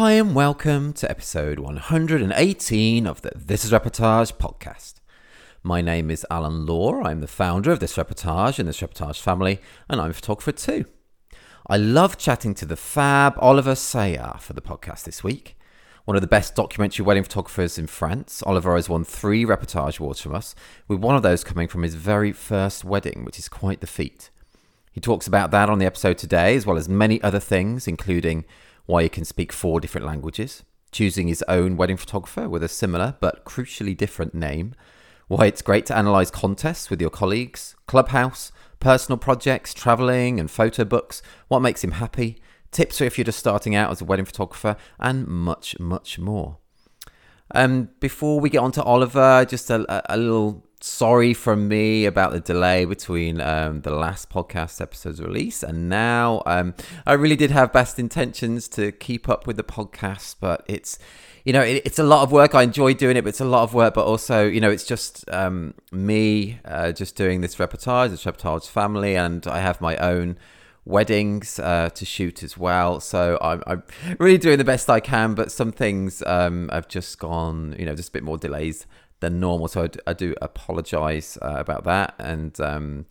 [0.00, 4.94] Hi, and welcome to episode 118 of the This is Reportage podcast.
[5.62, 7.02] My name is Alan Law.
[7.02, 9.60] I'm the founder of This Reportage and This Reportage family,
[9.90, 10.86] and I'm a photographer too.
[11.66, 15.58] I love chatting to the fab Oliver Sayar for the podcast this week.
[16.06, 20.22] One of the best documentary wedding photographers in France, Oliver has won three reportage awards
[20.22, 20.54] from us,
[20.88, 24.30] with one of those coming from his very first wedding, which is quite the feat.
[24.92, 28.46] He talks about that on the episode today, as well as many other things, including
[28.90, 33.14] why he can speak four different languages, choosing his own wedding photographer with a similar
[33.20, 34.74] but crucially different name,
[35.28, 38.50] why it's great to analyse contests with your colleagues, clubhouse,
[38.80, 43.38] personal projects, travelling, and photo books, what makes him happy, tips for if you're just
[43.38, 46.58] starting out as a wedding photographer, and much, much more.
[47.54, 52.06] Um, before we get on to Oliver, just a, a, a little sorry from me
[52.06, 56.42] about the delay between um, the last podcast episode's release and now.
[56.46, 56.74] Um,
[57.06, 60.98] I really did have best intentions to keep up with the podcast, but it's
[61.44, 62.54] you know it, it's a lot of work.
[62.54, 63.94] I enjoy doing it, but it's a lot of work.
[63.94, 68.68] But also, you know, it's just um, me uh, just doing this reportage, this reportage
[68.68, 70.38] family, and I have my own
[70.86, 73.00] weddings uh, to shoot as well.
[73.00, 73.82] So I'm, I'm,
[74.18, 77.94] really doing the best I can, but some things um, have just gone, you know,
[77.94, 78.86] just a bit more delays
[79.20, 79.68] than normal.
[79.68, 82.14] So I do apologise uh, about that.
[82.18, 83.06] And um,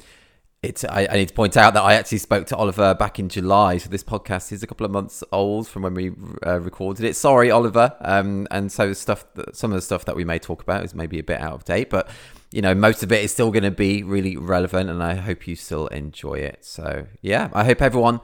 [0.61, 3.29] it's I, I, need to point out that I actually spoke to Oliver back in
[3.29, 3.77] July.
[3.77, 6.11] So this podcast is a couple of months old from when we
[6.45, 7.15] uh, recorded it.
[7.15, 7.95] Sorry, Oliver.
[8.01, 10.93] Um, and so stuff, that, some of the stuff that we may talk about is
[10.93, 12.09] maybe a bit out of date, but
[12.51, 15.47] you know, most of it is still going to be really relevant, and I hope
[15.47, 16.65] you still enjoy it.
[16.65, 18.21] So yeah, I hope everyone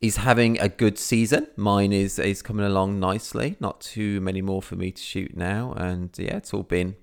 [0.00, 1.48] is having a good season.
[1.56, 3.56] Mine is is coming along nicely.
[3.60, 6.96] Not too many more for me to shoot now, and yeah, it's all been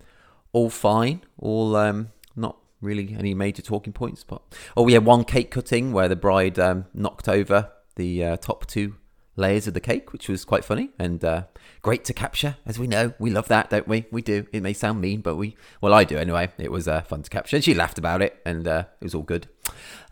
[0.55, 1.21] all fine.
[1.37, 4.41] All um, not really any major talking points, but
[4.77, 8.65] oh, we had one cake cutting where the bride um, knocked over the uh, top
[8.65, 8.95] two
[9.35, 11.43] layers of the cake, which was quite funny and uh,
[11.81, 12.55] great to capture.
[12.65, 14.05] As we know, we love that, don't we?
[14.11, 14.47] We do.
[14.53, 16.49] It may sound mean, but we, well, I do anyway.
[16.57, 17.57] It was uh, fun to capture.
[17.57, 19.49] And she laughed about it, and uh, it was all good.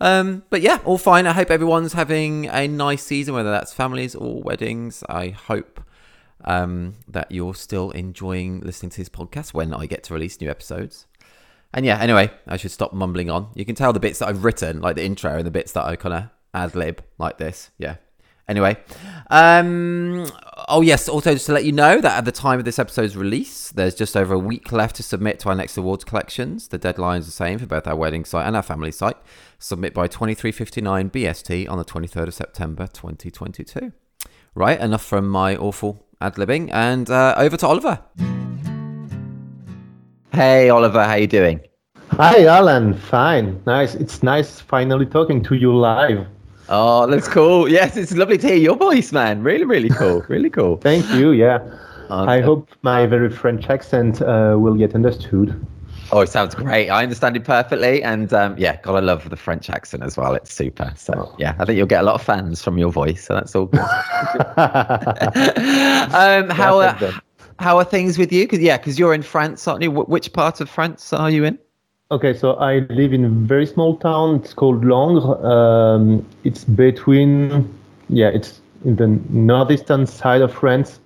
[0.01, 1.25] Um, but yeah, all fine.
[1.25, 5.05] I hope everyone's having a nice season, whether that's families or weddings.
[5.07, 5.79] I hope
[6.43, 10.49] um, that you're still enjoying listening to this podcast when I get to release new
[10.49, 11.07] episodes.
[11.73, 13.49] And yeah, anyway, I should stop mumbling on.
[13.55, 15.85] You can tell the bits that I've written, like the intro and the bits that
[15.85, 16.23] I kind of
[16.53, 17.71] ad lib like this.
[17.77, 17.95] Yeah,
[18.47, 18.75] Anyway,
[19.29, 20.25] um,
[20.67, 23.15] oh yes, also just to let you know that at the time of this episode's
[23.15, 26.67] release, there's just over a week left to submit to our next awards collections.
[26.67, 29.15] The deadline's the same for both our wedding site and our family site.
[29.59, 33.93] Submit by 2359 BST on the 23rd of September 2022.
[34.55, 37.99] Right, enough from my awful ad libbing, and uh, over to Oliver.
[40.33, 41.61] Hey, Oliver, how you doing?
[42.11, 42.93] Hi, Alan.
[42.93, 43.61] Fine.
[43.65, 43.95] Nice.
[43.95, 46.25] It's nice finally talking to you live.
[46.69, 47.67] Oh, that's cool.
[47.67, 49.43] Yes, it's lovely to hear your voice, man.
[49.43, 50.23] Really, really cool.
[50.29, 50.77] Really cool.
[50.77, 51.31] Thank you.
[51.31, 51.59] Yeah.
[52.09, 55.65] Uh, I hope my very French accent uh, will get understood.
[56.11, 56.89] Oh, it sounds great.
[56.89, 58.03] I understand it perfectly.
[58.03, 60.33] And um, yeah, God, I love the French accent as well.
[60.35, 60.93] It's super.
[60.95, 63.25] So yeah, I think you'll get a lot of fans from your voice.
[63.25, 63.79] So that's all good.
[66.17, 66.97] um, how, are,
[67.59, 68.43] how are things with you?
[68.43, 69.91] Because yeah, because you're in France, aren't you?
[69.91, 71.57] Which part of France are you in?
[72.11, 74.35] Okay, so I live in a very small town.
[74.35, 75.43] It's called Langres.
[75.43, 77.73] Um, it's between,
[78.09, 80.99] yeah, it's in the northeastern side of France,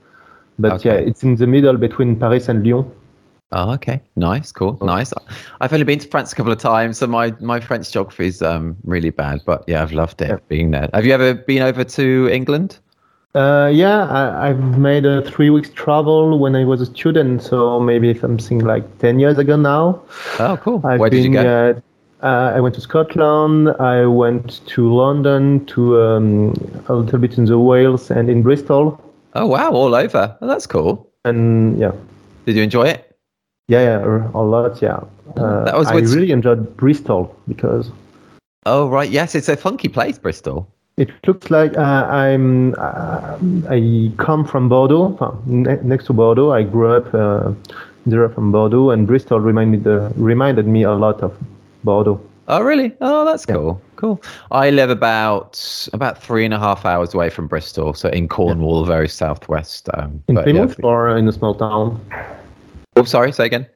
[0.60, 0.90] but okay.
[0.90, 2.92] yeah, it's in the middle between Paris and Lyon.
[3.54, 4.02] Oh, okay.
[4.18, 5.14] Nice, cool, nice.
[5.62, 8.42] I've only been to France a couple of times, so my, my French geography is
[8.42, 10.38] um, really bad, but yeah, I've loved it yeah.
[10.50, 10.90] being there.
[10.94, 12.80] Have you ever been over to England?
[13.36, 17.80] Uh, yeah, I, have made a three weeks travel when I was a student, so
[17.80, 20.02] maybe something like ten years ago now.
[20.40, 20.82] Oh, cool.
[20.84, 21.80] I've Where did you go?
[22.22, 23.70] Uh, uh, I went to Scotland.
[23.80, 29.00] I went to London, to um, a little bit in the Wales and in Bristol.
[29.36, 30.36] Oh wow, all over.
[30.42, 31.08] Oh, that's cool.
[31.24, 31.92] And yeah.
[32.46, 33.07] Did you enjoy it?
[33.68, 34.82] Yeah, yeah, a lot.
[34.82, 35.04] Yeah.
[35.36, 35.88] Uh, that was.
[35.88, 37.92] I really enjoyed Bristol because.
[38.66, 40.68] Oh right, yes, it's a funky place, Bristol.
[40.96, 42.76] It looks like uh, I'm.
[42.78, 43.38] Uh,
[43.70, 46.52] I come from Bordeaux, ne- next to Bordeaux.
[46.52, 47.52] I grew up uh,
[48.06, 49.86] there from Bordeaux, and Bristol reminded
[50.18, 51.38] reminded me a lot of
[51.84, 52.22] Bordeaux.
[52.48, 52.96] Oh really?
[53.02, 53.56] Oh, that's yeah.
[53.56, 53.82] cool.
[53.98, 54.22] Cool.
[54.52, 58.84] I live about about three and a half hours away from Bristol, so in Cornwall,
[58.84, 58.88] yeah.
[58.88, 59.90] very southwest.
[59.96, 60.86] Um, in Plymouth yeah.
[60.86, 62.00] or in a small town?
[62.98, 63.32] Oh, sorry.
[63.32, 63.68] Say again.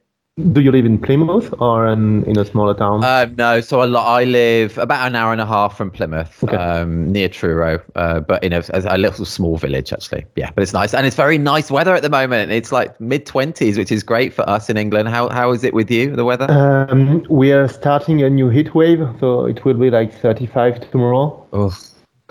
[0.53, 3.03] Do you live in Plymouth or in, in a smaller town?
[3.03, 6.55] Uh, no, so I, I live about an hour and a half from Plymouth, okay.
[6.55, 10.25] um, near Truro, uh, but in a, a, little small village actually.
[10.37, 12.51] Yeah, but it's nice and it's very nice weather at the moment.
[12.51, 15.09] It's like mid twenties, which is great for us in England.
[15.09, 16.49] How how is it with you, the weather?
[16.49, 20.89] Um, we are starting a new heat wave, so it will be like thirty five
[20.91, 21.45] tomorrow.
[21.51, 21.75] Oh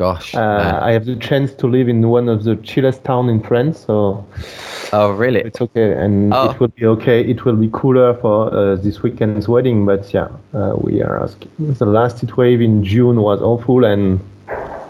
[0.01, 0.35] Gosh.
[0.35, 3.81] Uh, I have the chance to live in one of the chillest town in France,
[3.81, 4.27] so
[4.95, 5.41] oh, really?
[5.41, 6.49] it's okay, and Oh.
[6.49, 7.21] it will be okay.
[7.21, 11.51] It will be cooler for uh, this weekend's wedding, but yeah, uh, we are asking.
[11.59, 14.21] The last heat wave in June was awful, and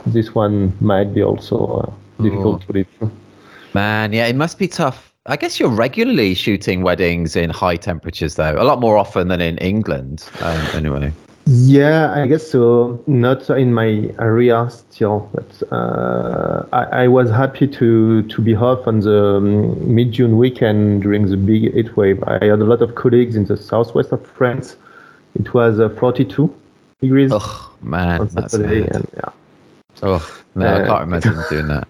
[0.06, 3.10] this one might be also uh, difficult to live through.
[3.74, 5.12] Man, yeah, it must be tough.
[5.26, 9.40] I guess you're regularly shooting weddings in high temperatures, though, a lot more often than
[9.40, 11.12] in England, um, anyway.
[11.52, 13.02] Yeah, I guess so.
[13.08, 18.86] Not in my area still, but uh, I, I was happy to to be off
[18.86, 22.22] on the um, mid-June weekend during the big heat wave.
[22.24, 24.76] I had a lot of colleagues in the southwest of France.
[25.34, 26.54] It was uh, 42
[27.00, 28.70] degrees Oh, man, that's mad.
[28.94, 29.30] and yeah.
[30.04, 31.88] Oh, no, I Uh, can't imagine doing that.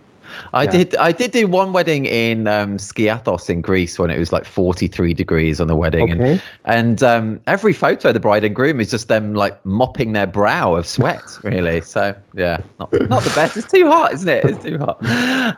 [0.53, 0.71] I Yeah.
[0.71, 0.97] did.
[0.97, 5.15] I did do one wedding in um, Skiathos in Greece when it was like 43
[5.15, 6.41] degrees on the wedding, Okay.
[6.65, 10.13] and and um, every photo of the bride and groom is just them like mopping
[10.13, 11.81] their brow of sweat, really.
[11.83, 13.57] So yeah, not not the best.
[13.57, 14.45] It's too hot, isn't it?
[14.45, 14.99] It's too hot.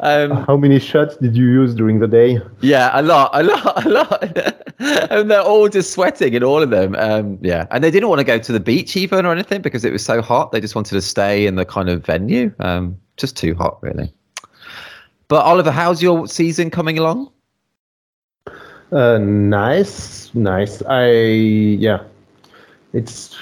[0.01, 2.39] Um, How many shots did you use during the day?
[2.61, 4.63] yeah, a lot, a lot, a lot.
[5.11, 6.95] and they're all just sweating in all of them.
[6.99, 7.67] Um, yeah.
[7.71, 10.05] And they didn't want to go to the beach even or anything because it was
[10.05, 10.53] so hot.
[10.53, 12.53] They just wanted to stay in the kind of venue.
[12.59, 14.13] Um, just too hot, really.
[15.33, 17.31] But Oliver, how's your season coming along?
[18.93, 20.83] Uh, nice, nice.
[20.87, 22.01] I yeah,
[22.93, 23.35] it's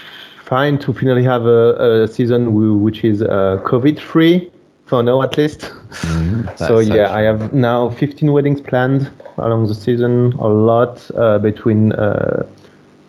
[0.45, 4.53] fine to finally have a, a season which is uh, COVID free
[4.87, 5.63] for now at least.
[6.57, 11.41] so so yeah, I have now 15 weddings planned along the season, a lot uh,
[11.41, 12.47] between uh,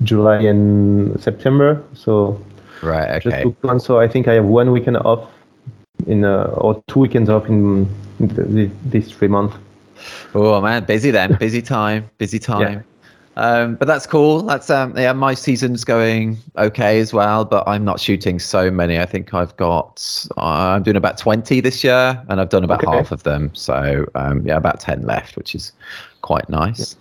[0.02, 1.84] July and September.
[1.94, 2.42] So
[2.82, 3.22] Right.
[3.22, 3.44] just Okay.
[3.44, 3.80] booked one.
[3.80, 5.30] So I think I have one weekend off
[6.08, 7.88] in uh, or two weekends off in,
[8.20, 9.56] in the, these three months.
[10.34, 11.36] Oh man, busy then.
[11.36, 12.10] Busy time.
[12.18, 12.84] Busy time.
[13.38, 14.42] Um, but that's cool.
[14.42, 15.14] That's um, yeah.
[15.14, 19.00] My season's going okay as well, but I'm not shooting so many.
[19.00, 20.42] I think I've got uh,
[20.76, 22.92] I'm doing about 20 this year, and I've done about Okay.
[22.98, 23.50] half of them.
[23.54, 25.72] So um, yeah, about 10 left, which is
[26.22, 26.96] quite nice.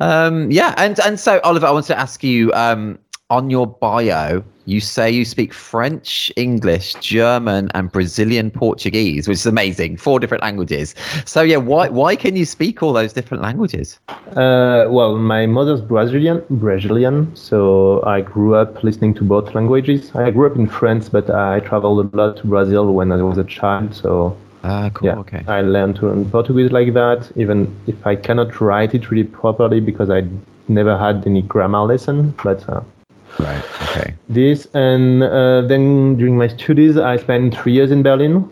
[0.00, 2.98] Um, yeah, and and so Oliver, I wanted to ask you um,
[3.30, 4.42] on your bio.
[4.66, 9.96] You say you speak French, English, German, and Brazilian Portuguese, which is amazing.
[9.96, 10.94] Four different languages.
[11.24, 13.98] So yeah, why why can you speak all those different languages?
[14.36, 20.10] Uh, well, my mother's Brazilian, Brazilian, so I grew up listening to both languages.
[20.14, 23.38] I grew up in France, but I traveled a lot to Brazil when I was
[23.38, 23.94] a child.
[23.94, 25.06] So Ah, cool.
[25.06, 25.42] yeah, Okay.
[25.46, 29.80] I learned to learn Portuguese like that, even if I cannot write it really properly
[29.80, 30.24] because I
[30.68, 32.34] never had any grammar lesson.
[32.42, 32.80] But uh,
[33.38, 33.62] Right.
[33.82, 34.14] Okay.
[34.28, 38.50] this, and uh, then during my studies, I spent three years in Berlin.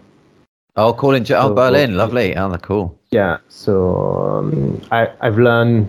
[0.76, 1.14] Oh, cool.
[1.14, 1.96] In oh, So- Berlin.
[1.96, 2.36] Lovely.
[2.36, 2.98] Oh, cool.
[3.10, 3.94] Yeah, so
[4.40, 5.86] um, I, I've learned,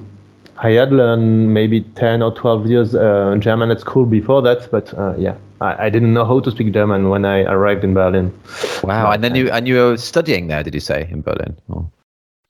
[0.58, 4.94] I had learned maybe 10 or 12 years uh, German at school before that, but
[4.94, 8.32] uh, yeah, I, I didn't know how to speak German when I arrived in Berlin.
[8.84, 9.10] Wow.
[9.10, 11.58] And then you and you were studying there, did you say, in Berlin?
[11.72, 11.90] Oh,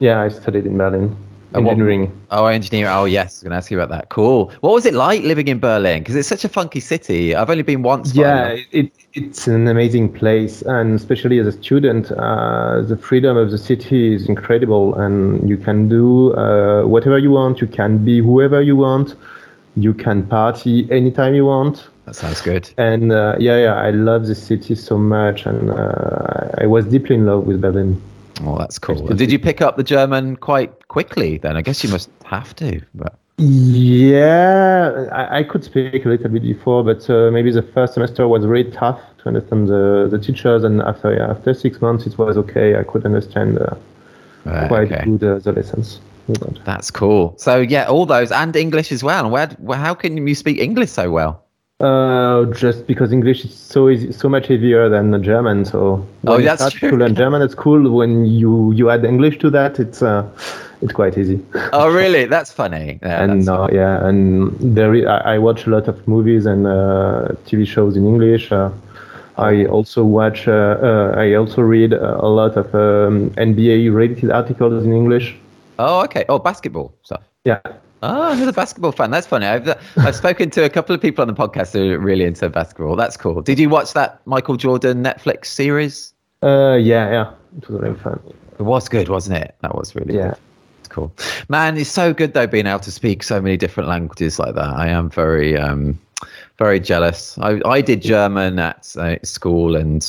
[0.01, 1.15] Yeah, I studied in Berlin,
[1.55, 2.11] And what- engineering.
[2.31, 2.91] oh engineering.
[2.93, 3.23] Oh, yes.
[3.23, 4.09] I was going to ask you about that.
[4.09, 4.51] Cool.
[4.61, 5.99] What was it like living in Berlin?
[5.99, 7.35] Because it's such a funky city.
[7.35, 8.13] I've only been once.
[8.15, 13.51] Yeah, it, it's an amazing place, and especially as a student, uh, the freedom of
[13.51, 17.61] the city is incredible, and you can do uh, whatever you want.
[17.61, 19.15] You can be whoever you want.
[19.77, 21.87] You can party anytime you want.
[22.05, 22.69] that sounds good.
[22.77, 27.15] And uh, yeah, yeah, I love the city so much, and uh, I was deeply
[27.15, 28.01] in love with Berlin.
[28.41, 29.07] Oh, that's cool.
[29.07, 31.55] Did you pick up the German quite quickly then?
[31.55, 32.81] I guess you must have to.
[32.93, 37.93] But Yeah, I, I could speak a little bit before, but uh, maybe the first
[37.93, 42.05] semester was really tough to understand the, the teachers, and after yeah, after six months
[42.05, 42.77] it was okay.
[42.77, 43.75] I could understand uh,
[44.45, 45.05] Right, quite okay.
[45.05, 45.99] good uh, the lessons.
[46.65, 47.35] That's cool.
[47.37, 49.29] So yeah, all those and English as well.
[49.29, 51.44] Where, where how can you speak English so well?
[51.81, 55.65] Uh, just because English is so easy, so much easier than German.
[55.65, 56.89] So Oh, when you start true.
[56.91, 60.23] to learn German at school, when you you add English to that, it's uh,
[60.81, 61.37] it's quite easy.
[61.73, 62.25] Oh, really?
[62.27, 62.99] That's funny.
[63.03, 66.65] Yeah, and uh, yeah, and there i- I, I watch a lot of movies and
[66.65, 68.53] uh, TV shows in English.
[68.53, 68.69] Uh,
[69.37, 70.47] I also watch.
[70.47, 75.35] Uh, uh, I also read a lot of um, NBA related articles in English.
[75.77, 76.23] Oh, okay.
[76.29, 77.23] Oh, basketball stuff.
[77.43, 77.59] Yeah.
[78.07, 79.11] Oh, a basketball fan.
[79.11, 79.45] That's funny.
[79.45, 82.47] I've I've spoken to a couple of people on the podcast who are really into
[82.49, 82.95] basketball.
[82.95, 83.41] That's cool.
[83.41, 86.13] Did you watch that Michael Jordan Netflix series?
[86.43, 87.33] Uh, yeah, yeah.
[87.57, 88.19] It was very fun.
[88.59, 89.55] It was good, wasn't it?
[89.61, 90.29] That was really Yeah.
[90.29, 90.37] good.
[90.79, 91.11] It's cool.
[91.49, 94.69] Man, it's so good though being able to speak so many different languages like that.
[94.75, 95.97] I am very um
[96.59, 97.37] very jealous.
[97.39, 100.03] I I did German at uh, school and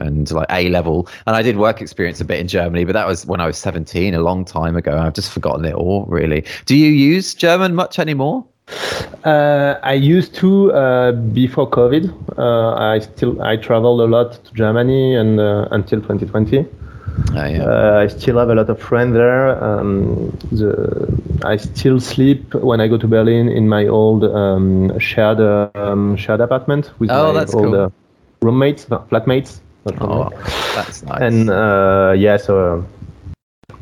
[0.00, 3.06] and like A level, and I did work experience a bit in Germany, but that
[3.06, 4.98] was when I was 17, a long time ago.
[4.98, 6.44] I've just forgotten it all, really.
[6.66, 8.44] Do you use German much anymore?
[9.24, 12.38] Uh, I used to uh, before COVID.
[12.38, 16.66] Uh, I still I traveled a lot to Germany and uh, until 2020.
[17.34, 17.62] Oh, yeah.
[17.64, 19.62] Uh, I still have a lot of friends there.
[19.62, 25.40] Um, the, I still sleep when I go to Berlin in my old um, shared
[25.76, 27.74] um, shared apartment with Oh, my old cool.
[27.74, 27.90] uh,
[28.40, 29.60] roommates, flatmates.
[29.84, 30.30] Not oh,
[30.74, 31.20] that's nice.
[31.20, 32.86] And uh, yeah, so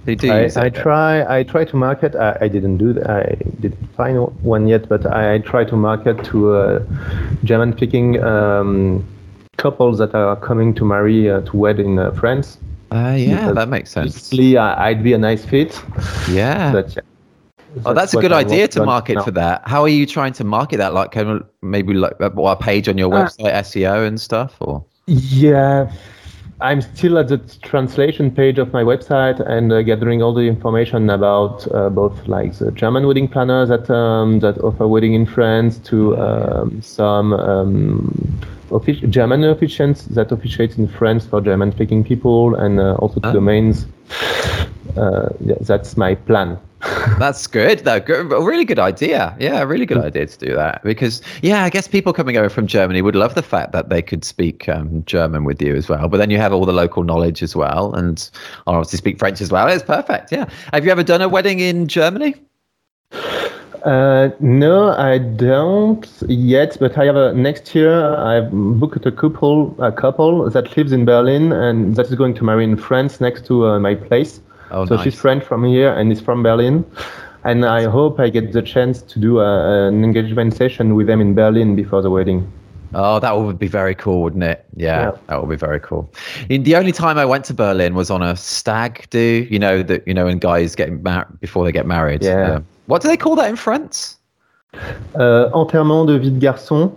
[0.07, 2.15] you do I, use I try I try to market.
[2.15, 3.09] I, I didn't do that.
[3.11, 6.85] I didn't find one yet, but I try to market to uh,
[7.45, 9.05] German-speaking um,
[9.59, 12.59] couples that are coming to marry uh, to wed in uh, France.
[12.93, 14.15] Uh, yeah, because that makes sense.
[14.15, 15.81] Basically, I, I'd be a nice fit.
[16.31, 16.73] Yeah.
[16.73, 17.03] But yeah,
[17.87, 19.23] Oh, that's a good I idea to market now.
[19.23, 19.63] for that.
[19.67, 20.93] How are you trying to market that?
[20.93, 24.57] Like, kind of maybe like a, a page on your Uh, website, SEO and stuff,
[24.61, 25.91] or Yeah,
[26.61, 31.09] I'm still at the translation page of my website and uh, gathering all the information
[31.11, 35.79] about uh, both like the German wedding planners that um, that offer wedding in France
[35.79, 38.39] to um, some um,
[38.71, 43.33] offic- German officiants that officiate in France for German-speaking people and uh, also to Ah.
[43.33, 43.87] domains.
[44.97, 46.59] Uh, yeah, that's my plan.
[47.19, 47.81] That's good.
[47.81, 48.01] though.
[48.01, 49.37] good, a really good idea.
[49.39, 52.49] Yeah, a really good idea to do that because yeah, I guess people coming over
[52.49, 55.89] from Germany would love the fact that they could speak um, German with you as
[55.89, 56.09] well.
[56.09, 58.31] But then you have all the local knowledge as well, and
[58.67, 59.69] I obviously speak French as well.
[59.69, 60.33] It's perfect.
[60.33, 60.49] Yeah.
[60.73, 62.35] Have you ever done a wedding in Germany?
[63.85, 68.15] Uh, no, I don't yet, but I have a next year.
[68.15, 72.45] I've booked a couple, a couple that lives in Berlin and that is going to
[72.45, 74.41] marry in France next to uh, my place.
[74.71, 75.05] Oh, so nice.
[75.05, 76.85] she's French from here and is from Berlin,
[77.45, 81.21] and I hope I get the chance to do a, an engagement session with them
[81.21, 82.51] in Berlin before the wedding.
[82.93, 84.65] Oh, that would be very cool, wouldn't it?
[84.77, 85.11] Yeah, Yeah.
[85.29, 86.11] that would be very cool.
[86.49, 89.47] In- The only time I went to Berlin was on a stag do.
[89.49, 92.23] You know that you know when guys get married before they get married.
[92.25, 92.51] Yeah.
[92.57, 94.17] Uh, what do they call that in France?
[95.15, 96.93] Uh, enterrement de vie de garçon.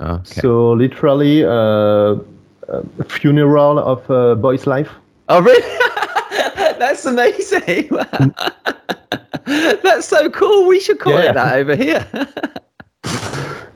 [0.00, 0.40] Okay.
[0.40, 2.16] So literally, uh,
[2.68, 4.90] a funeral of a boy's life.
[5.28, 5.62] oh, really?
[6.78, 7.88] That's amazing.
[9.46, 10.66] That's so cool.
[10.66, 11.30] We should call Yeah.
[11.30, 12.06] it that over here.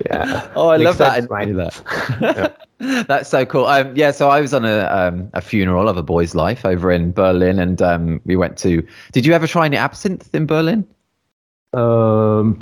[0.06, 0.48] Yeah.
[0.54, 1.18] Oh, I love that.
[1.18, 2.56] Except I knew that.
[3.08, 3.66] That's so cool.
[3.66, 6.90] Um, yeah, so I was on a um, a funeral of a boy's life over
[6.92, 8.86] in Berlin, and um, we went to.
[9.12, 10.86] Did you ever try any absinthe in Berlin?
[11.74, 12.60] Um,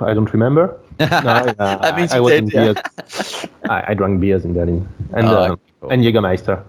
[0.00, 0.78] I don't remember.
[1.00, 2.72] No, yeah, That means I, I was did, in yeah.
[2.74, 3.46] beers.
[3.70, 5.90] I, I drank beers in Berlin and Oh, uh, cool.
[5.90, 6.62] and Jägermeister.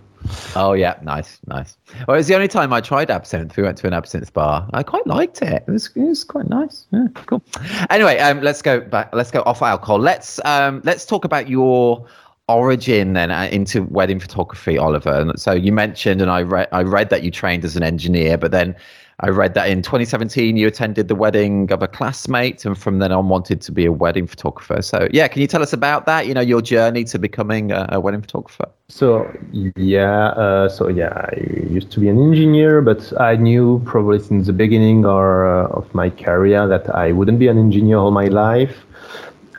[0.56, 1.78] Oh yeah, nice, nice.
[2.08, 3.56] Well, it was the only time I tried absinthe.
[3.58, 4.68] We went to an absinthe bar.
[4.74, 5.64] I quite liked it.
[5.68, 6.86] It was, it was quite nice.
[6.92, 7.42] Yeah, cool.
[7.90, 9.14] Anyway, um, let's go back.
[9.14, 10.00] Let's go off alcohol.
[10.00, 12.06] Let's um, let's talk about your
[12.48, 15.14] origin then uh, into wedding photography, Oliver.
[15.14, 18.38] And so you mentioned, and I read I read that you trained as an engineer,
[18.38, 18.76] but then
[19.22, 23.12] I read that in 2017 you attended the wedding of a classmate, and from then
[23.14, 24.82] on wanted to be a wedding photographer.
[24.82, 26.28] So yeah, can you tell us about that?
[26.28, 28.70] You know, your journey to becoming a, a wedding photographer.
[28.90, 29.32] So
[29.78, 34.48] yeah, uh, so yeah, I used to be an engineer, but I knew probably since
[34.48, 38.26] the beginning or uh, of my career that I wouldn't be an engineer all my
[38.26, 38.76] life.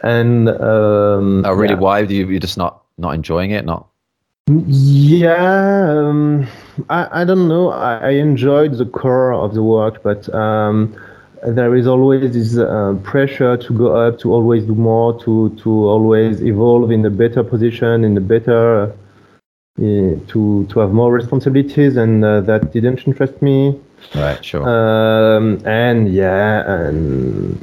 [0.03, 1.75] And um, Oh, really?
[1.75, 1.81] yeah.
[1.81, 3.65] Why do you you're just not not enjoying it?
[3.65, 3.89] Not
[4.49, 6.47] Yeah, um,
[6.89, 7.71] I, I don't know.
[7.71, 10.95] I, I enjoyed the core of the work, but um,
[11.47, 15.71] there is always this uh, pressure to go up, to always do more, to, to
[15.71, 18.93] always evolve in a better position, in a better, uh,
[19.79, 23.79] to, to have more responsibilities, and uh, that didn't interest me.
[24.15, 24.45] right.
[24.45, 24.69] Sure.
[24.69, 27.59] Um, and yeah, and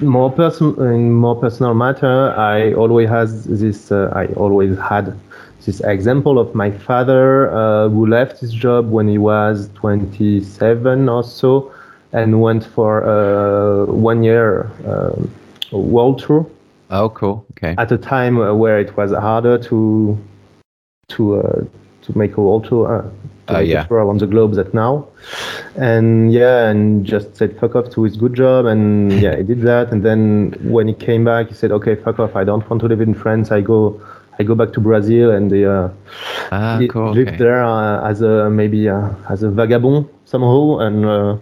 [0.00, 3.92] more person in more personal matter, I always has this.
[3.92, 5.18] Uh, I always had
[5.64, 11.22] this example of my father uh, who left his job when he was 27 or
[11.22, 11.72] so,
[12.12, 15.12] and went for a one year uh,
[15.70, 16.46] world tour
[16.90, 17.44] oh, cool.
[17.52, 17.74] Okay.
[17.78, 20.18] at a time uh, where it was harder to
[21.08, 21.64] to uh,
[22.02, 23.02] to make a world tour, uh,
[23.46, 23.84] to make yeah.
[23.84, 25.06] a tour around the globe that now,
[25.76, 29.62] and yeah, and just said fuck off to his good job, and yeah, he did
[29.62, 32.80] that, and then when he came back, he said, okay, fuck off, I don't want
[32.82, 34.00] to live in France, I go.
[34.38, 35.88] I go back to Brazil and he, uh,
[36.50, 37.12] Ah, cool.
[37.12, 37.36] lived okay.
[37.36, 41.36] there uh, as a maybe uh, as a vagabond somehow, and uh,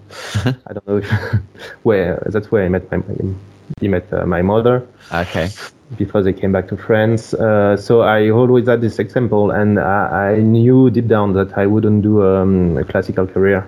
[0.67, 1.09] I don't know if
[1.83, 2.99] where that's where I met my
[3.81, 4.83] he met uh, my mother
[5.13, 5.49] Okay.
[5.97, 7.35] before they came back to France.
[7.35, 11.67] Uh, so I always had this example, and I, I knew deep down that I
[11.67, 13.67] wouldn't do um, a classical career.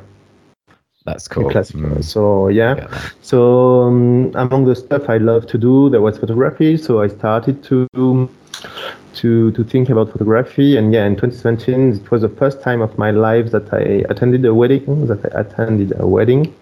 [1.04, 1.50] That's cool.
[1.50, 1.82] classical.
[1.82, 2.86] Mm, So yeah.
[3.22, 6.76] So um, among the stuff I love to do, there was photography.
[6.76, 8.28] So I started to
[9.14, 12.96] to to think about photography, and yeah, in 2017, it was the first time of
[12.98, 15.06] my life that I attended a wedding.
[15.06, 16.54] That I attended a wedding.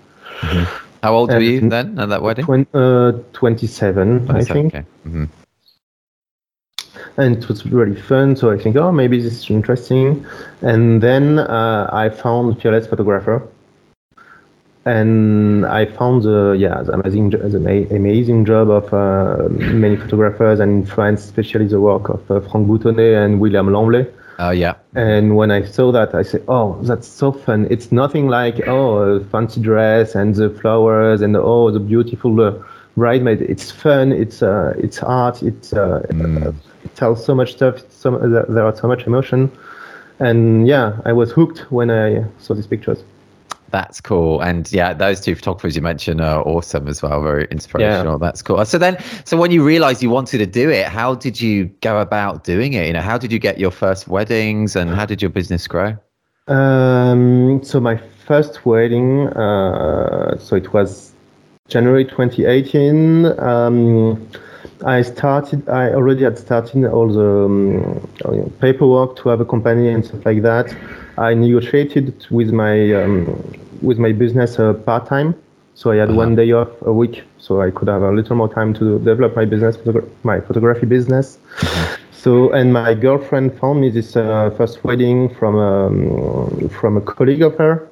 [1.03, 2.45] How old were you then at that wedding?
[2.45, 4.75] Twen- uh, 27, I think.
[4.75, 4.85] Okay.
[5.05, 5.25] hmm
[7.17, 8.37] and it was really fun.
[8.37, 10.25] So I think, oh, maybe this is interesting.
[10.63, 13.47] And then uh, I found Fearless Photographer,
[14.85, 20.71] and I found the yeah the amazing the amazing job of uh, many photographers, and
[20.83, 24.13] in France, especially the work of uh, Franck Boutonnet and William Lambelet.
[24.39, 24.75] Oh yeah.
[24.95, 27.67] And when I saw that, I said, "Oh, that's so fun!
[27.71, 32.55] It's nothing like oh, fancy dress and the flowers and oh, the beautiful uh,
[32.97, 33.43] bridesmaid.
[33.43, 34.13] It's fun.
[34.13, 35.43] It's uh, it's art.
[35.43, 36.03] It's uh,
[36.85, 37.83] it tells so much stuff.
[37.91, 39.53] So, there there are so much emotion,
[40.21, 43.05] and yeah, I was hooked when I saw these pictures.
[43.71, 44.41] That's cool.
[44.41, 47.23] And yeah, those two photographers you mentioned are awesome as well.
[47.23, 48.19] Very inspirational.
[48.19, 48.65] That's cool.
[48.65, 52.01] So then, so when you realized you wanted to do it, how did you go
[52.01, 52.87] about doing it?
[52.87, 55.97] You know, how did you get your first weddings and how did your business grow?
[56.49, 57.97] Um, so my
[58.27, 61.13] first wedding, uh, so it was
[61.69, 63.27] January 2018.
[63.39, 64.29] Um,
[64.85, 65.69] I started.
[65.69, 70.43] I already had started all the um, paperwork to have a company and stuff like
[70.43, 70.75] that.
[71.19, 73.27] I negotiated with my um,
[73.83, 75.35] with my business uh, part time,
[75.75, 78.53] so I had one day off a week, so I could have a little more
[78.53, 79.77] time to develop my business,
[80.23, 81.39] my photography business.
[82.13, 87.43] So, and my girlfriend found me this uh, first wedding from um, from a colleague
[87.43, 87.90] of her.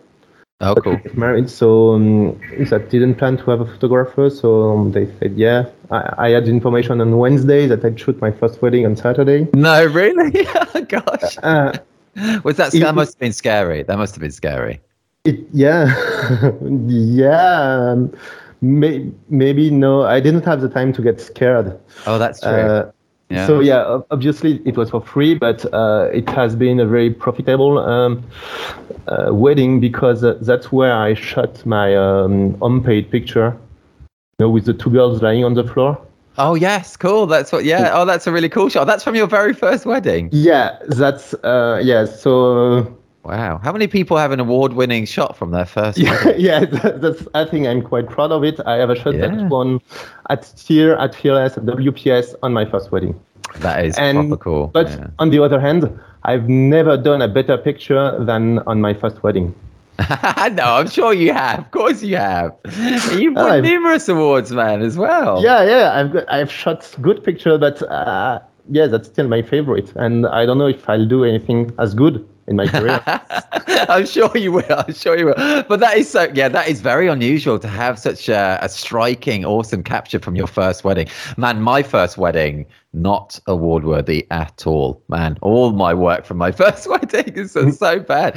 [0.60, 0.96] Oh, cool.
[0.96, 4.28] get married, so um, that didn't plan to have a photographer.
[4.28, 8.32] So um, they said, yeah, I, I had information on Wednesday that I'd shoot my
[8.32, 9.46] first wedding on Saturday.
[9.54, 10.44] No, really?
[10.88, 11.38] Gosh.
[11.44, 11.78] Uh,
[12.42, 13.84] Was that, it that must have been scary.
[13.84, 14.80] That must have been scary.
[15.24, 15.94] It, yeah,
[16.86, 17.92] yeah.
[17.92, 18.12] um,
[18.60, 21.78] May, maybe no, I didn't have the time to get scared.
[22.06, 22.50] Oh, that's true.
[22.50, 22.90] Uh,
[23.30, 23.47] Yeah.
[23.47, 27.78] So yeah, obviously it was for free, but uh, it has been a very profitable
[27.78, 28.25] um,
[29.06, 33.54] uh, wedding because uh, that's where I shot my um, unpaid picture,
[34.38, 35.99] you know, with the two girls lying on the floor.
[36.38, 36.97] oh, yes.
[36.97, 37.26] Cool.
[37.26, 37.90] That's what, yeah.
[37.92, 38.87] Oh, that's a really cool shot.
[38.87, 40.30] That's from your very first wedding.
[40.32, 42.07] Yeah, that's uh, yeah.
[42.07, 43.61] So Wow.
[43.62, 46.40] How many people have an award winning shot from their first yeah, wedding?
[46.40, 47.26] yeah, that's.
[47.35, 48.59] I think I'm quite proud of it.
[48.64, 49.26] I have a shot Yeah.
[49.29, 49.81] that one
[50.31, 53.18] at Tier, at Fearless, at WPS on my first wedding.
[53.56, 54.66] That is And proper cool.
[54.68, 55.06] but yeah.
[55.18, 55.88] on the other hand,
[56.24, 59.54] I've never done a better picture than on my first wedding.
[60.52, 61.58] no, I'm sure you have.
[61.61, 62.52] Of course you have.
[63.16, 65.42] You've won I've- numerous awards, man, as well.
[65.42, 68.38] Yeah, yeah, I've got, I've shot good picture, but uh,
[68.70, 72.24] yeah, that's still my favorite, and I don't know if I'll do anything as good
[72.48, 73.00] in my career.
[73.88, 74.64] I'm sure you will.
[74.68, 75.64] I'm sure you will.
[75.68, 79.44] But that is so, yeah, that is very unusual to have such a, a striking,
[79.44, 81.06] awesome capture from your first wedding.
[81.37, 85.02] Man, my first wedding, not award worthy at all.
[85.08, 88.32] Man, all my work from my first wedding is so, so bad.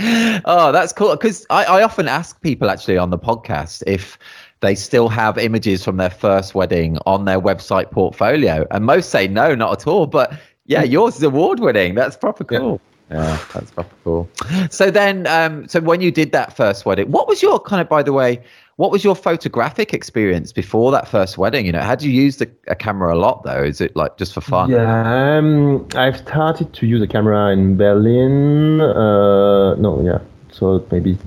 [0.46, 1.16] Oh, that's cool.
[1.16, 4.20] Because I, I often ask people actually on the podcast if
[4.60, 8.68] they still have images from their first wedding on their website portfolio.
[8.72, 10.06] And most say no, not at all.
[10.06, 11.96] But yeah, yours is award winning.
[11.96, 12.74] That's proper cool.
[12.74, 14.30] Yeah, that's proper cool.
[14.70, 17.90] So then, um, so when you did that first wedding, what was your kind of,
[17.90, 18.42] by the way,
[18.78, 21.66] what was your photographic experience before that first wedding?
[21.66, 23.64] You know, had you used a, a camera a lot though?
[23.64, 24.70] Is it like just for fun?
[24.70, 28.82] yeah, um, I've started to use a camera in Berlin.
[28.82, 30.20] Uh, no, yeah,
[30.52, 31.18] so maybe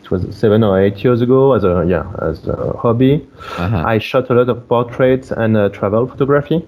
[0.00, 3.26] it was seven or eight years ago as a yeah as a hobby.
[3.58, 3.82] Uh-huh.
[3.84, 6.66] I shot a lot of portraits and uh, travel photography.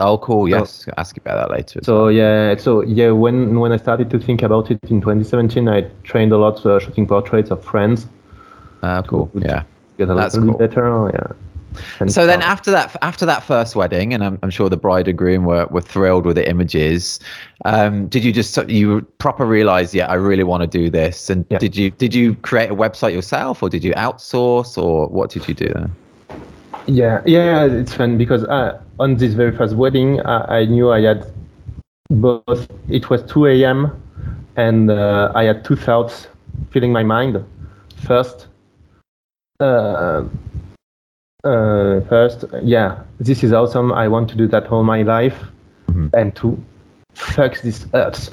[0.00, 0.48] Oh, cool.
[0.48, 1.80] Yes, I'll ask you about that later.
[1.82, 5.82] So yeah, so yeah, when when I started to think about it in 2017, I
[6.04, 8.06] trained a lot uh, shooting portraits of friends.
[8.82, 9.30] Ah, cool.
[9.34, 9.64] Yeah.
[9.98, 10.58] Get a That's little cool.
[10.58, 11.32] better, yeah.
[12.00, 15.06] And So then after that, after that first wedding, and I'm, I'm sure the bride
[15.06, 17.20] and groom were, were thrilled with the images.
[17.64, 21.30] Um, did you just you proper realize, yeah, I really want to do this?
[21.30, 21.58] And Yeah.
[21.58, 25.46] did you did you create a website yourself, or did you outsource, or what did
[25.46, 25.90] you do there?
[26.86, 31.00] Yeah, yeah, it's fun because uh, on this very first wedding, I, I knew I
[31.02, 31.26] had
[32.10, 32.68] both.
[32.88, 34.02] It was 2 a.m.
[34.56, 36.26] and uh, I had two thoughts
[36.70, 37.44] filling my mind.
[37.96, 38.48] First,
[39.60, 40.24] uh,
[41.44, 43.92] uh, first, yeah, this is awesome.
[43.92, 45.38] I want to do that all my life.
[45.88, 46.10] Mhm.
[46.14, 46.58] And two,
[47.14, 48.30] fuck this hurts.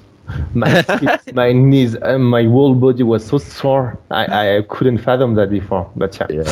[0.53, 3.97] My my knees, and my whole body was so sore.
[4.11, 5.89] I, I couldn't fathom that before.
[5.95, 6.43] But yeah,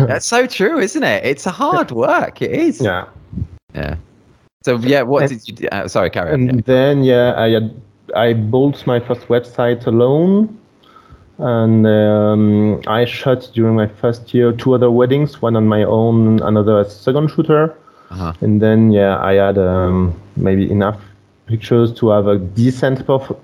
[0.06, 1.24] That's so true, isn't it?
[1.24, 2.42] It's a hard work.
[2.42, 2.80] It is.
[2.80, 3.04] yeah.
[3.74, 3.96] Yeah.
[4.64, 5.68] So yeah, what And- did you do?
[5.72, 6.48] Uh, sorry, carry on.
[6.48, 7.70] And then yeah, I had
[8.16, 10.58] I built my first website alone,
[11.38, 16.40] and um, I shot during my first year two other weddings, one on my own,
[16.42, 17.74] another as second shooter,
[18.10, 18.32] Uh-huh.
[18.40, 20.98] and then yeah, I had um, maybe enough
[21.54, 23.36] pictures to have a decent porf-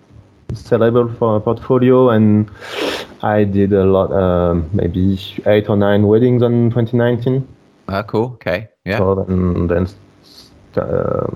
[0.52, 2.48] sellable for a portfolio, and
[3.22, 7.46] I did a lot, um, maybe eight or nine weddings in 2019.
[7.88, 8.32] Ah, cool.
[8.34, 8.68] Okay.
[8.84, 8.98] Yeah.
[8.98, 9.86] So then, then
[10.76, 11.26] uh,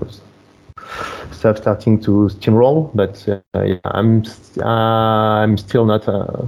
[1.31, 4.23] stuff starting to steamroll, but uh, yeah, I'm
[4.59, 6.45] uh, I'm still not uh,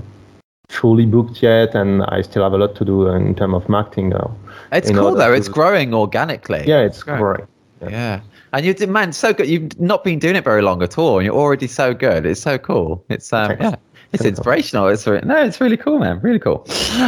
[0.70, 4.14] fully booked yet, and I still have a lot to do in terms of marketing.
[4.14, 4.30] Uh,
[4.72, 5.32] it's cool though.
[5.32, 6.64] to- It's growing organically.
[6.66, 7.18] yeah, it's Great.
[7.20, 7.48] growing.
[7.82, 8.22] Yeah.
[8.54, 9.48] And you did, man, so good.
[9.50, 12.26] You've not been doing it very long at all, and you're already so good.
[12.26, 13.04] It's so cool.
[13.10, 13.76] It's um, yeah,
[14.14, 14.88] it's inspirational.
[14.90, 16.20] It's re- no, it's really cool, man.
[16.22, 16.66] Really cool.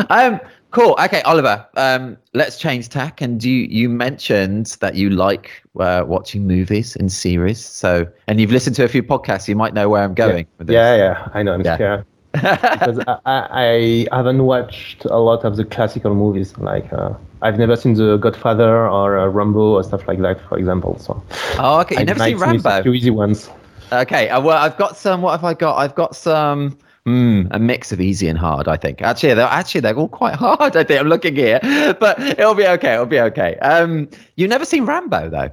[0.09, 0.39] Um,
[0.71, 0.95] cool.
[0.99, 1.65] Okay, Oliver.
[1.77, 3.21] Um, let's change tack.
[3.21, 7.63] And you you mentioned that you like uh, watching movies and series.
[7.63, 9.47] So, and you've listened to a few podcasts.
[9.47, 10.47] You might know where I'm going.
[10.57, 10.73] with this.
[10.73, 11.53] Yeah, yeah, I know.
[11.53, 11.75] I'm Yeah.
[11.75, 16.57] scared because I, I, I haven't watched a lot of the classical movies.
[16.57, 17.13] Like uh,
[17.45, 20.97] I've never seen The Godfather or uh, Rambo or stuff like that, for example.
[20.97, 21.21] So
[21.59, 21.95] oh, okay.
[21.95, 22.81] I You've never seen Rambo.
[22.81, 23.51] few easy ones.
[23.91, 25.21] Okay, uh, well, I've got some.
[25.21, 25.77] What have I got?
[25.77, 26.77] I've got some.
[27.05, 29.03] Mm, a mix of easy and hard, I think.
[29.03, 30.75] Actually, they're actually they're all quite hard.
[30.75, 31.59] I think I'm looking here,
[31.99, 32.93] but it'll be okay.
[32.95, 33.57] It'll be okay.
[33.59, 35.51] Um, you've never seen Rambo though.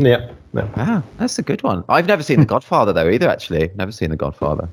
[0.00, 0.32] Yeah.
[0.52, 0.68] No.
[0.76, 1.84] Wow, that's a good one.
[1.88, 3.28] I've never seen The Godfather though either.
[3.28, 4.68] Actually, never seen The Godfather.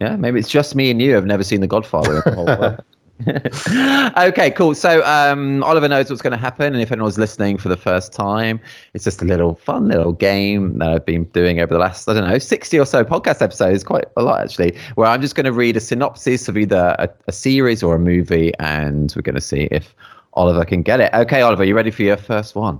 [0.00, 2.82] Yeah, maybe it's just me and you have never seen The Godfather.
[3.20, 4.32] in the whole world.
[4.32, 4.74] okay, cool.
[4.74, 8.12] So um, Oliver knows what's going to happen, and if anyone's listening for the first
[8.12, 8.60] time,
[8.94, 12.14] it's just a little fun little game that I've been doing over the last I
[12.14, 15.46] don't know sixty or so podcast episodes, quite a lot actually, where I'm just going
[15.46, 19.34] to read a synopsis of either a, a series or a movie, and we're going
[19.34, 19.94] to see if
[20.34, 21.12] Oliver can get it.
[21.14, 22.78] Okay, Oliver, you ready for your first one?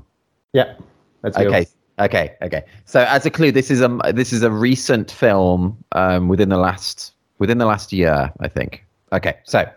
[0.52, 0.74] Yeah.
[1.22, 1.44] Let's go.
[1.44, 1.66] Okay.
[1.98, 2.36] Okay.
[2.42, 2.62] Okay.
[2.84, 6.58] So as a clue, this is a this is a recent film um, within the
[6.58, 8.84] last within the last year, I think.
[9.12, 9.36] Okay.
[9.44, 9.68] So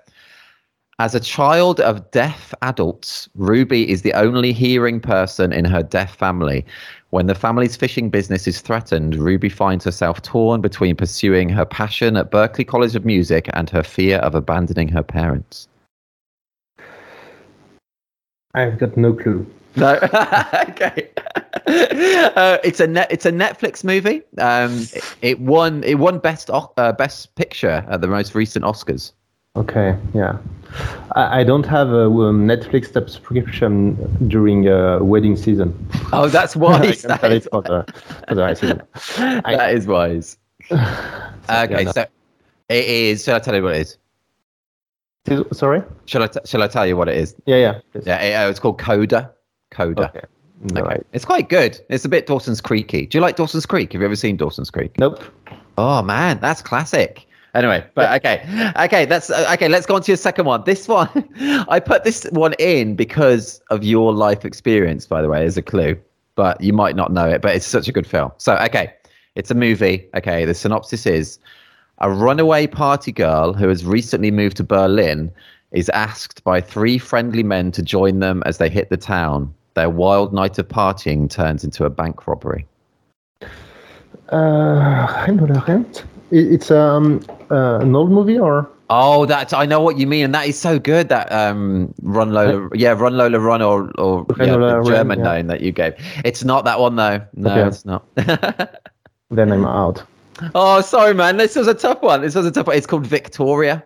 [1.00, 6.14] as a child of deaf adults, Ruby is the only hearing person in her deaf
[6.16, 6.66] family.
[7.12, 12.18] When the family's fishing business is threatened, Ruby finds herself torn between pursuing her passion
[12.18, 15.70] at Berklee College of Music and her fear of abandoning her parents.
[18.54, 19.48] I've got no clue.
[19.78, 19.94] No,
[20.70, 21.10] okay.
[21.66, 24.22] Uh, it's a net, it's a Netflix movie.
[24.38, 29.14] Um, it, it won it won best uh, best picture at the most recent Oscars.
[29.60, 29.98] Okay.
[30.14, 30.38] Yeah.
[31.16, 33.96] I, I don't have a um, Netflix subscription
[34.28, 35.74] during uh, wedding season.
[36.14, 37.02] Oh, that's wise.
[37.04, 37.86] that, is, for the,
[38.28, 38.82] for the right season.
[39.18, 40.38] that is wise.
[40.72, 41.92] Okay, no.
[41.92, 42.06] so
[42.70, 43.24] it is.
[43.24, 43.98] Shall I tell you what it is?
[45.52, 45.84] Sorry.
[46.06, 47.36] Shall I t- shall I tell you what it is?
[47.46, 47.58] Yeah.
[47.58, 47.80] Yeah.
[47.92, 48.06] please.
[48.08, 49.32] Yeah, it, uh, it's called Coda.
[49.72, 50.10] Coda.
[50.10, 50.26] Okay.
[50.74, 51.02] No, Okay.
[51.14, 51.80] It's quite good.
[51.90, 53.06] It's a bit Dawson's Creaky.
[53.06, 53.94] Do you like Dawson's Creek?
[53.94, 54.98] Have you ever seen Dawson's Creek?
[55.00, 55.24] Nope.
[55.78, 57.26] Oh man, that's classic.
[57.56, 58.44] Anyway, but okay,
[58.80, 59.68] okay, that's uh, okay.
[59.68, 60.64] Let's go on to your second one.
[60.66, 61.10] This one,
[61.68, 65.62] I put this one in because of your life experience, by the way, as a
[65.64, 65.98] clue.
[66.36, 67.42] But you might not know it.
[67.42, 68.32] But it's such a good film.
[68.38, 68.94] So okay,
[69.36, 70.08] it's a movie.
[70.16, 71.40] Okay, the synopsis is:
[71.98, 75.32] a runaway party girl who has recently moved to Berlin
[75.72, 79.54] is asked by three friendly men to join them as they hit the town.
[79.74, 82.68] Their wild night of partying turns into a bank robbery.
[84.32, 86.04] Uh, Rent Rent.
[86.32, 90.26] It, it's um uh, an old movie or Oh, that's I know what you mean,
[90.26, 91.10] and that is so good.
[91.10, 95.20] That um, Run Lola, yeah, Run Lola Run, or or yeah, Lola the Run, German
[95.20, 95.34] yeah.
[95.34, 95.94] name that you gave.
[96.26, 97.22] It's not that one though.
[97.36, 97.68] No, Okay.
[97.68, 98.04] it's not.
[99.30, 100.04] then I'm out.
[100.56, 101.38] oh, sorry, man.
[101.38, 102.22] This was a tough one.
[102.22, 102.78] This was a tough one.
[102.78, 103.86] It's called Victoria.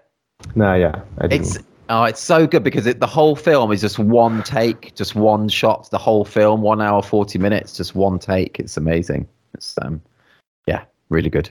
[0.55, 1.01] No, yeah.
[1.23, 1.57] It's
[1.89, 5.49] oh, it's so good because it, the whole film is just one take, just one
[5.49, 5.91] shot.
[5.91, 8.57] The whole film, one hour forty minutes, just one take.
[8.57, 9.27] It's amazing.
[9.53, 10.01] It's um,
[10.65, 11.49] yeah, really good,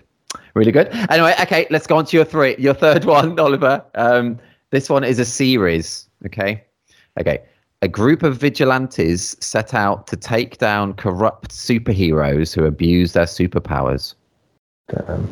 [0.55, 0.88] really good.
[1.11, 3.85] Anyway, okay, let's go on to your three, your third one, Oliver.
[3.95, 4.38] Um,
[4.71, 6.09] this one is a series.
[6.27, 6.62] Okay,
[7.21, 7.42] okay.
[7.83, 14.14] A group of vigilantes set out to take down corrupt superheroes who abuse their superpowers.
[15.09, 15.29] Um,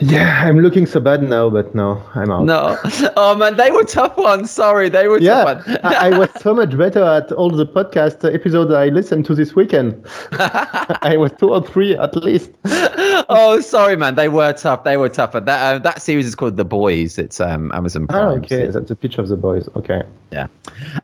[0.14, 2.44] yeah, I'm looking so bad now, but no, I'm out.
[2.44, 2.78] No,
[3.16, 4.50] oh man, they were tough ones.
[4.50, 5.78] Sorry, they were Yeah, tough ones.
[5.84, 9.54] I, I was so much better at all the podcast episodes I listened to this
[9.54, 10.04] weekend.
[10.32, 12.50] I was two or three at least.
[12.64, 14.14] oh, sorry, man.
[14.14, 14.84] They were tough.
[14.84, 15.32] They were tough.
[15.32, 17.18] But that uh, that series is called The Boys.
[17.18, 18.26] It's um Amazon Prime.
[18.26, 19.68] Oh, okay, that's a picture of the boys.
[19.76, 20.46] Okay, Yeah.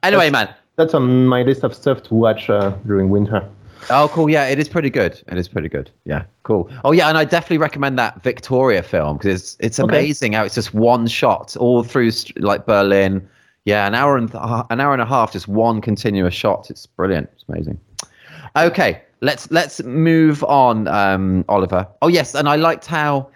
[0.03, 0.49] Anyway, man.
[0.77, 3.47] that's on my list of stuff to watch uh, during winter.
[3.91, 4.29] Oh, cool.
[4.29, 5.23] Yeah, it is pretty good.
[5.29, 5.91] It is pretty good.
[6.05, 6.71] Yeah, cool.
[6.85, 9.99] Oh, yeah, and I definitely recommend that Victoria film because it's it's Okay.
[9.99, 13.29] amazing how it's just one shot all through like Berlin.
[13.65, 16.71] Yeah, an hour and th- an hour and a half, just one continuous shot.
[16.71, 17.29] It's brilliant.
[17.35, 17.79] It's amazing.
[18.57, 21.87] Okay, let's let's move on, um, Oliver.
[22.01, 23.29] Oh yes, and I liked how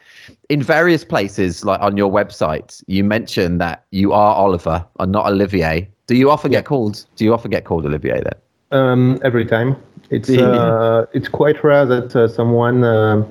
[0.48, 5.26] in various places, like on your website, you mentioned that you are Oliver and not
[5.26, 5.88] Olivier.
[6.06, 7.04] Do you often get called?
[7.16, 8.34] Do you often get called Olivier then?
[8.72, 9.74] Um, every time.
[10.11, 13.25] It's uh, it's quite rare that uh, someone uh,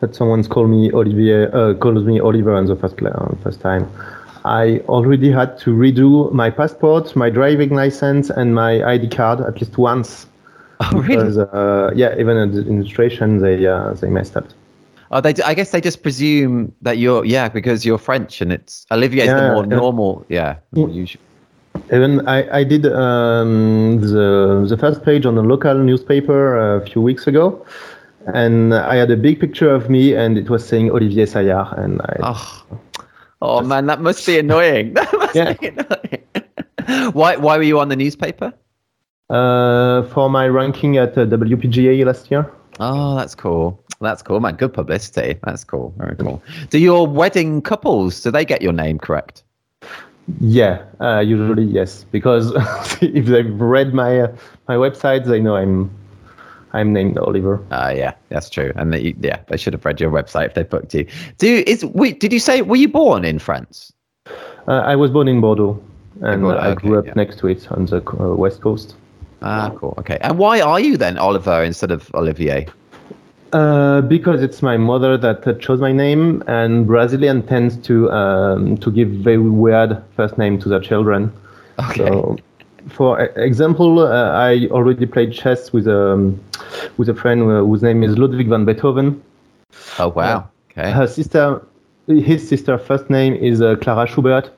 [0.00, 3.88] that someone's called me Olivier, uh, calls me Oliver on the first uh, first time.
[4.44, 9.60] I already had to redo my passport, my driving license, and my ID card at
[9.60, 10.26] least once.
[10.80, 11.08] Oh, really?
[11.16, 14.48] Because, uh, yeah, even in the administration, they uh, they messed up.
[15.12, 15.34] Oh, they.
[15.44, 19.36] I guess they just presume that you're yeah because you're French and it's Olivier's the
[19.36, 19.76] Yeah, more yeah.
[19.76, 21.22] normal yeah more usual.
[21.90, 27.02] Even I, I did um, the the first page on a local newspaper a few
[27.02, 27.64] weeks ago,
[28.32, 32.00] and I had a big picture of me, and it was saying Olivier Sayard, and
[32.02, 32.64] I, Oh,
[33.42, 34.94] oh man, that must be annoying.
[34.94, 35.52] That must Yeah.
[35.54, 37.12] be annoying.
[37.12, 38.52] why why were you on the newspaper?
[39.30, 42.50] uh, for my ranking at uh, WPJA last year.
[42.80, 43.82] Oh, that's cool.
[44.00, 44.56] That's cool, man.
[44.56, 45.38] Good publicity.
[45.44, 45.94] That's cool.
[45.96, 46.42] Very cool.
[46.70, 49.42] Do your wedding couples do they get your name correct?
[50.40, 52.52] Yeah, uh, usually yes, because
[53.02, 54.36] if they've read my uh,
[54.68, 55.90] my website, they know I'm
[56.72, 57.62] I'm named Oliver.
[57.70, 58.72] Uh, yeah, that's true.
[58.76, 61.06] And they, yeah, they should have read your website if they booked you.
[61.38, 63.92] Do is wait, did you say were you born in France?
[64.68, 65.82] Uh, I was born in Bordeaux,
[66.20, 67.22] and Bordeaux, I grew okay, up yeah.
[67.22, 68.94] next to it on the uh, west coast.
[69.42, 69.94] Ah, cool.
[69.98, 70.18] Okay.
[70.20, 72.68] And why are you then Oliver instead of Olivier?
[73.52, 78.78] Uh, because it's my mother that uh, chose my name, and Brazilian tends to um,
[78.78, 81.30] to give very weird first name to their children.
[81.78, 82.06] Okay.
[82.06, 82.38] So,
[82.88, 86.40] for example, uh, I already played chess with um,
[86.96, 89.22] with a friend uh, whose name is Ludwig van Beethoven.
[89.98, 90.48] Oh wow.
[90.70, 90.90] Okay.
[90.90, 91.60] Her sister,
[92.06, 94.50] his sister first name is uh, Clara Schubert.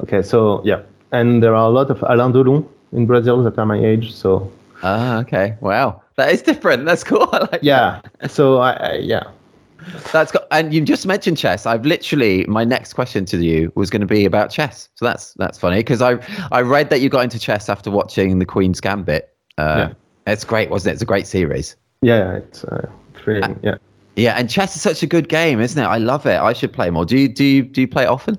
[0.00, 3.64] Okay, so yeah, and there are a lot of Alain Delon in Brazil that are
[3.64, 4.12] my age.
[4.12, 4.50] So
[4.82, 5.56] Ah, okay.
[5.60, 5.99] Wow.
[6.20, 6.84] That is different.
[6.84, 7.28] That's cool.
[7.32, 9.24] I like yeah, so I, I yeah.
[10.12, 11.64] That's got, and you just mentioned chess.
[11.64, 14.90] I've literally my next question to you was going to be about chess.
[14.96, 16.18] So that's that's funny because I
[16.52, 19.34] I read that you got into chess after watching the Queen's Gambit.
[19.56, 19.92] Uh, Yeah.
[20.32, 20.94] It's great, wasn't it?
[20.94, 21.76] It's a great series.
[22.02, 23.58] Yeah, it's uh, thrilling.
[23.62, 23.76] Yeah.
[24.16, 25.86] Yeah, and chess is such a good game, isn't it?
[25.86, 26.38] I love it.
[26.38, 27.06] I should play more.
[27.06, 28.36] Do you do you do you play it often?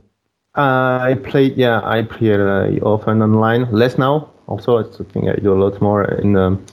[0.53, 1.53] I play.
[1.55, 3.71] Yeah, I play uh, often online.
[3.71, 4.29] Less now.
[4.47, 6.63] Also, it's something I do a lot more in um,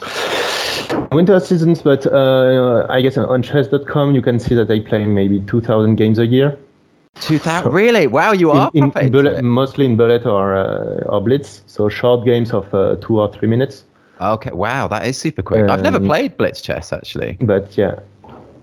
[1.12, 1.82] winter seasons.
[1.82, 6.18] But uh, I guess on chess.com you can see that I play maybe 2,000 games
[6.18, 6.58] a year.
[7.20, 7.72] Two thousand.
[7.72, 8.06] Really?
[8.06, 11.20] Wow, you are in, in, proper in into bullet, mostly in bullet or uh, or
[11.20, 11.62] blitz.
[11.66, 13.84] So short games of uh, two or three minutes.
[14.20, 14.52] Okay.
[14.52, 15.68] Wow, that is super quick.
[15.68, 17.36] I've never Um, played blitz chess actually.
[17.40, 17.98] But yeah.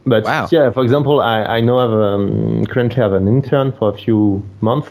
[0.06, 0.48] But Wow.
[0.52, 4.42] yeah, for example, I, I know I've um, currently have an intern for a few
[4.62, 4.90] months,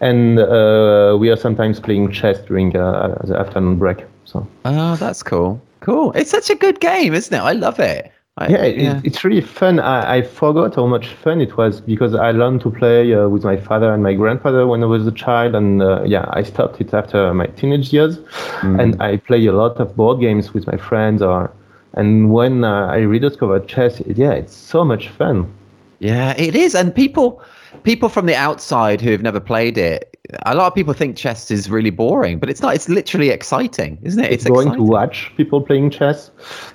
[0.00, 4.04] and uh, we are sometimes playing chess during uh, the afternoon break.
[4.24, 5.60] So Oh, that's cool.
[5.84, 6.12] Cool.
[6.12, 7.42] It's such a good game, isn't it?
[7.42, 8.10] I love it.
[8.38, 9.78] I, yeah, it, it's really fun.
[9.78, 13.44] I, I forgot how much fun it was because I learned to play uh, with
[13.44, 16.80] my father and my grandfather when I was a child, and uh, yeah, I stopped
[16.80, 18.18] it after my teenage years,
[18.62, 21.22] and I play a lot of board games with my friends.
[21.22, 21.52] Or
[21.92, 25.52] and when uh, I rediscovered chess, it, yeah, it's so much fun.
[26.00, 26.74] Yeah, it is.
[26.74, 27.40] And people
[27.82, 30.13] people from the outside who have never played it,
[30.46, 32.74] a lot of people think chess is really boring, but it's not.
[32.74, 34.32] It's literally exciting, isn't it?
[34.32, 34.86] It's, going exciting.
[34.86, 36.30] to watch people playing chess,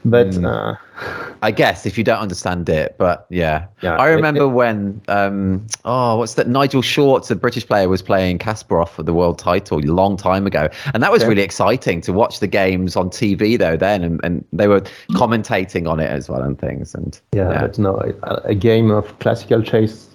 [0.05, 0.75] but uh,
[1.41, 3.65] I guess if you don't understand it, but yeah.
[3.81, 8.03] Yeah, I remember it- when um oh what's that Nigel Shorts, a British player, was
[8.03, 10.69] playing Kasparov for the world title a long time ago.
[10.93, 11.29] And that was Okay.
[11.29, 14.81] really exciting to watch the games on TV though then and, and they were
[15.12, 19.17] commentating on it as well and things and yeah, but no, a, a game of
[19.19, 20.07] classical chess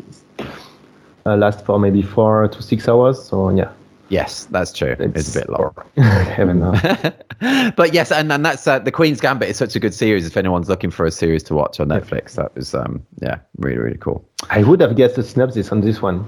[1.27, 3.23] uh, lasts for maybe four to six hours.
[3.23, 3.71] So yeah,
[4.09, 4.95] Yes, that's true.
[4.99, 5.75] It's, a bit long.
[5.97, 6.61] heaven
[7.77, 10.27] but yes, and, and that's uh, the Queen's Gambit is such a good series.
[10.27, 13.79] If anyone's looking for a series to watch on Netflix, that was um yeah really
[13.79, 14.25] really cool.
[14.51, 16.27] I would have guessed the synopsis on this one.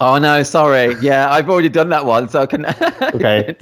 [0.00, 0.96] Oh no, sorry.
[1.00, 2.66] Yeah, I've already done that one, so I can.
[3.14, 3.54] Okay.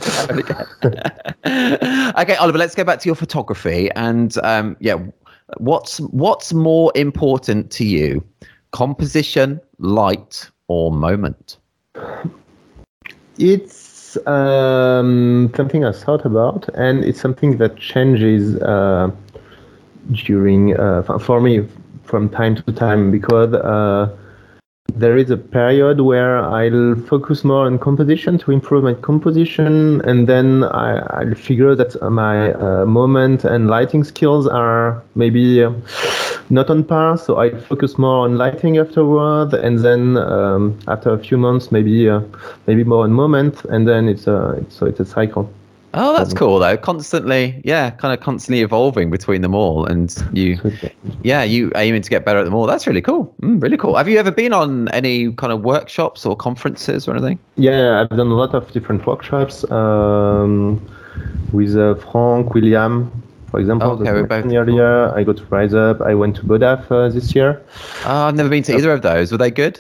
[2.17, 2.57] okay, Oliver.
[2.57, 4.97] Let's go back to your photography, and um, yeah,
[5.59, 8.25] what's what's more important to you,
[8.71, 11.59] composition, light, or moment?
[13.39, 19.11] It's um, something I thought about, and it's something that changes uh,
[20.25, 21.67] during uh, for me
[22.05, 24.17] from time to time because uh,
[25.03, 30.29] there is a period where I'll focus more on composition to improve my composition, and
[30.29, 35.73] then I, I'll figure that my uh, moment and lighting skills are maybe uh,
[36.51, 37.17] not on par.
[37.17, 42.09] So I focus more on lighting afterward, and then um, after a few months, maybe
[42.09, 42.21] uh,
[42.67, 45.51] maybe more on moment, and then it's a it's, so it's a cycle.
[45.95, 46.77] Oh, that's cool though.
[46.77, 50.59] Constantly, yeah, kind of constantly evolving between them all, and you,
[51.23, 52.67] yeah, you aiming to get better at them all.
[52.67, 53.35] That's really cool.
[53.43, 53.97] Mm, really cool.
[53.97, 57.39] Have you ever been on any kind of workshops or conferences or anything?
[57.57, 60.81] Yeah, I've done a lot of different workshops um,
[61.53, 63.11] with uh, Frank, William,
[63.51, 63.91] for example.
[63.93, 65.15] Okay, we're both- earlier.
[65.15, 66.01] I go to Rise Up.
[66.01, 67.63] I went to Bodaf uh, this year.
[68.07, 69.31] Oh, I've never been to either of those.
[69.31, 69.79] Were they good?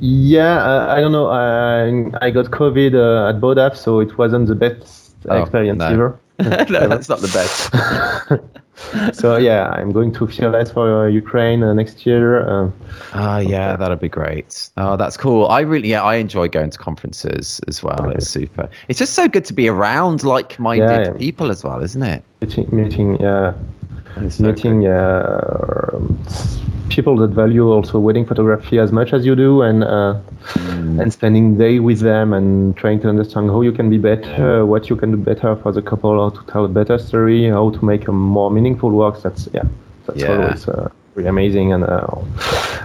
[0.00, 1.28] Yeah, uh, I don't know.
[1.28, 5.86] I I got COVID uh, at Bodaf, so it wasn't the best Oh, experience no.
[5.86, 6.20] ever.
[6.40, 9.16] no, that's not the best.
[9.16, 12.40] so yeah, I'm going to Fearless for uh, Ukraine uh, next year.
[12.48, 12.70] Uh,
[13.14, 14.68] Oh yeah, that'd be great.
[14.76, 15.46] Oh, that's cool.
[15.46, 18.10] I really, yeah, I enjoy going to conferences as well.
[18.10, 18.68] It's super.
[18.88, 21.18] It's just so good to be around like-minded Yeah, yeah.
[21.18, 22.24] people as well, isn't it?
[22.40, 23.54] meeting, meeting, yeah,
[24.16, 25.98] It's so meeting uh,
[26.88, 30.14] people that value also wedding photography as much as you do, and uh,
[30.56, 31.00] Mm.
[31.00, 34.90] and spending day with them and trying to understand how you can be better, what
[34.90, 37.84] you can do better for the couple, how to tell a better story, how to
[37.84, 39.22] make a more meaningful work.
[39.22, 39.64] That's yeah,
[40.06, 40.32] that's Yeah.
[40.36, 42.06] always uh, really amazing and uh,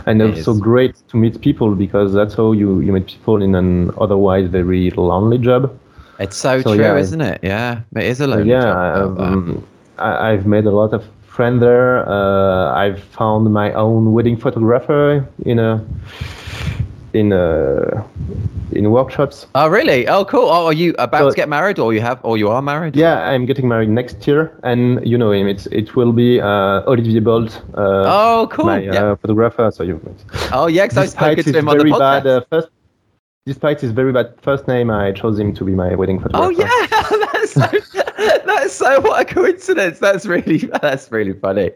[0.05, 0.59] and It also is.
[0.61, 4.89] great to meet people because that's how you you meet people in an otherwise very
[4.91, 5.69] lonely job.
[6.19, 6.97] It's so, So, true, yeah.
[6.97, 7.39] isn't it?
[7.43, 9.19] Yeah, it is a lonely yeah, job.
[9.19, 9.63] Um,
[9.97, 11.03] I've made a lot of
[11.39, 12.03] friends there.
[12.09, 15.71] Uh, I've found my own wedding photographer in a
[17.13, 17.45] in a
[18.77, 19.47] in workshops.
[19.55, 20.01] oh, really?
[20.07, 20.47] Oh, cool.
[20.55, 22.93] Oh, are you about So- to get married, or you have, or you are married?
[22.95, 25.47] Yeah, I'm getting married next year, and you know him.
[25.47, 28.65] It's it will be uh, Olivier Bolt, uh, Oh, cool.
[28.65, 29.03] my yeah.
[29.11, 29.71] uh, photographer.
[29.73, 29.95] So you.
[30.51, 32.23] Oh, yeah, because I spoke to him on the very podcast.
[32.23, 32.69] bad uh, first,
[33.45, 36.45] despite his very bad first name, I chose him to be my wedding photographer.
[36.45, 36.77] Oh yeah,
[37.33, 37.98] that's so,
[38.45, 39.99] that's so what a coincidence.
[39.99, 41.71] That's really that's really funny.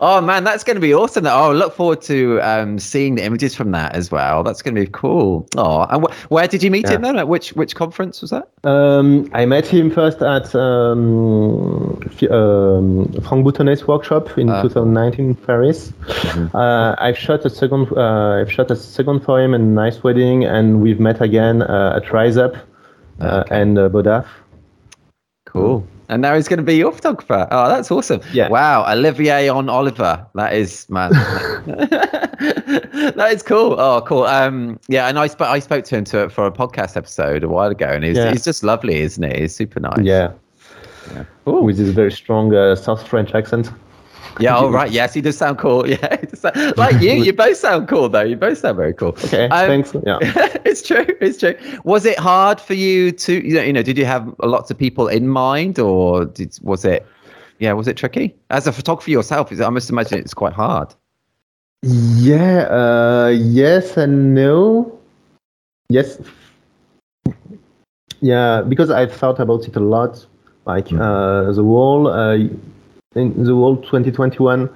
[0.00, 1.26] Oh man, that's going to be awesome.
[1.26, 4.42] Oh, I look forward to um, seeing the images from that as well.
[4.42, 5.46] That's going to be cool.
[5.56, 6.92] Oh, and wh- where did you meet Yeah.
[6.96, 7.18] him then?
[7.18, 8.48] At which which conference was that?
[8.64, 12.00] Um, I met him first at um,
[12.30, 14.62] um, Franck Boutonnet's workshop in Ah.
[14.62, 15.92] 2019 in Paris.
[16.54, 17.88] Uh, I've shot a second.
[17.96, 21.94] Uh, I've shot a second for him in Nice Wedding, and we've met again uh,
[22.02, 22.54] at Rise Up
[23.20, 23.60] uh, Okay.
[23.60, 24.26] and uh, Bodaf.
[25.52, 25.86] Cool.
[26.08, 27.46] And now he's going to be your photographer.
[27.50, 28.20] Oh, that's awesome.
[28.32, 28.48] Yeah.
[28.48, 28.84] Wow.
[28.90, 30.26] Olivier on Oliver.
[30.34, 31.10] That is, man.
[33.16, 33.78] that is cool.
[33.78, 34.24] Oh, cool.
[34.24, 35.08] Um, yeah.
[35.08, 37.86] And I, sp- I spoke to him to, for a podcast episode a while ago,
[37.86, 38.30] and he's, Yeah.
[38.30, 39.42] he's just lovely, isn't he?
[39.42, 40.00] He's super nice.
[40.02, 40.32] Yeah,
[41.14, 41.24] yeah.
[41.44, 41.64] Cool.
[41.64, 43.70] with his very strong uh, South French accent.
[44.40, 44.56] Yeah.
[44.56, 44.90] All right.
[44.90, 45.86] Yes, he does sound cool.
[45.88, 46.16] Yeah.
[46.34, 47.12] sound- like you.
[47.12, 48.22] You both sound cool, though.
[48.22, 49.10] You both sound very cool.
[49.24, 49.94] Okay, Um, thanks.
[50.06, 50.18] Yeah.
[50.64, 51.06] it's true.
[51.20, 51.54] It's true.
[51.84, 54.78] Was it hard for you to, you know, you know, did you have lots of
[54.78, 57.06] people in mind, or did, was it,
[57.58, 59.52] yeah, was it tricky as a photographer yourself?
[59.52, 60.94] is- I must imagine it's quite hard.
[61.82, 64.98] Yeah, uh, yes and no.
[65.88, 66.18] Yes.
[68.20, 70.24] Yeah, because I've thought about it a lot.
[70.64, 71.00] Like Hmm.
[71.00, 72.06] uh, the wall.
[72.06, 72.38] uh,
[73.14, 74.68] in the whole 2021,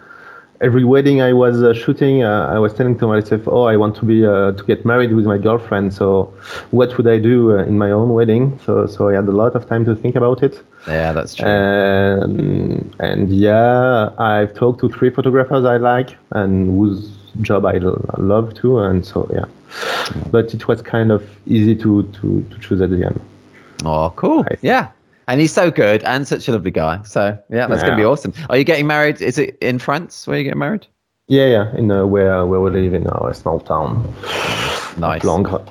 [0.61, 3.95] every wedding I was uh, shooting, uh, I was telling to myself, "Oh, I want
[3.97, 5.93] to be uh, to get married with my girlfriend.
[5.95, 6.33] So,
[6.71, 9.55] what would I do uh, in my own wedding?" So, so I had a lot
[9.55, 10.63] of time to think about it.
[10.87, 11.47] Yeah, that's true.
[11.47, 17.11] And, and yeah, I've talked to three photographers I like and whose
[17.43, 18.79] job I l- love too.
[18.79, 19.47] And so, yeah.
[20.31, 23.21] But it was kind of easy to, to, to choose at the end.
[23.85, 24.45] oh, cool.
[24.51, 24.89] I- Yeah.
[25.29, 27.03] And he's so good and such a lovely guy.
[27.03, 28.33] So yeah, that's gonna be awesome.
[28.49, 29.21] Are you getting married?
[29.21, 30.87] Is it in France where you getting married?
[31.29, 34.15] Yeah, yeah, in uh, where, where we live in our small town.
[34.97, 35.23] Nice.
[35.23, 35.67] Langres.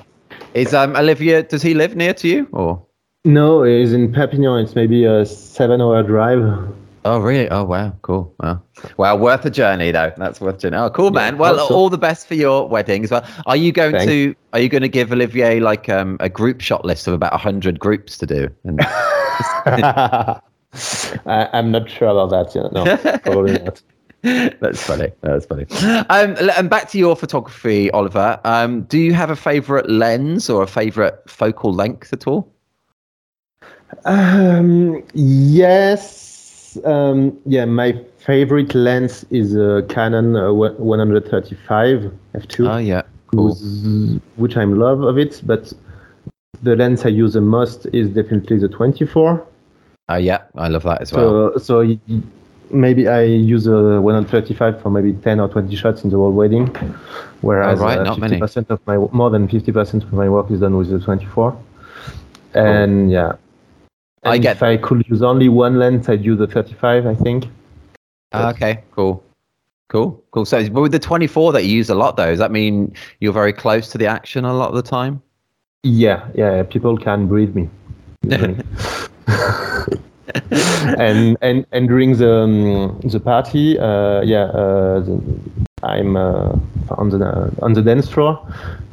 [0.52, 1.42] Is um Olivia?
[1.42, 2.84] Does he live near to you or?
[3.24, 4.64] No, he's in Perpignan.
[4.64, 6.72] It's maybe a seven hour drive.
[7.06, 7.48] Oh really?
[7.50, 8.34] Oh wow, cool.
[8.40, 8.62] Wow,
[8.96, 10.12] wow, worth a journey though.
[10.16, 10.76] That's worth a journey.
[10.76, 11.38] Oh, cool, man.
[11.38, 11.74] Well, hope so.
[11.74, 13.24] all the best for your wedding as well.
[13.46, 14.06] Are you going Thanks.
[14.06, 14.34] to?
[14.52, 17.78] Are you going to give Olivier like um, a group shot list of about hundred
[17.78, 18.48] groups to do?
[18.64, 18.80] And
[21.26, 22.54] I, I'm not sure about that.
[22.54, 23.82] Yeah, no, probably not.
[24.60, 25.12] that's funny.
[25.20, 25.66] That's funny.
[26.10, 28.40] Um, and back to your photography, Oliver.
[28.44, 32.52] Um, do you have a favorite lens or a favorite focal length at all?
[34.04, 36.78] Um, yes.
[36.84, 43.54] Um, yeah, my favorite lens is a Canon uh, 135 f2, Oh yeah, cool.
[44.36, 45.40] which I'm love of it.
[45.44, 45.72] But
[46.62, 49.46] the lens I use the most is definitely the 24.
[50.08, 51.52] Oh yeah, I love that as well.
[51.54, 52.20] So, so y- y-
[52.70, 56.66] maybe I use a 135 for maybe 10 or 20 shots in the whole wedding,
[57.40, 58.38] whereas Oh, right, uh, not many.
[58.40, 61.56] 50% of my more than 50% of my work is done with the 24.
[62.54, 63.32] And yeah,
[64.24, 67.06] I and get- if I could use only one lens, I'd use the 35.
[67.06, 67.46] I think.
[68.32, 69.22] Ah, okay, cool.
[69.88, 70.44] Cool, cool.
[70.44, 73.32] So, but with the 24 that you use a lot, though, does that mean you're
[73.32, 75.22] very close to the action a lot of the time?
[75.86, 76.64] Yeah, yeah.
[76.64, 77.70] People can breathe me.
[80.98, 85.40] and and and during the um, the party, uh, yeah, uh, the,
[85.84, 86.58] I'm uh,
[86.90, 88.44] on the uh, on the dance floor,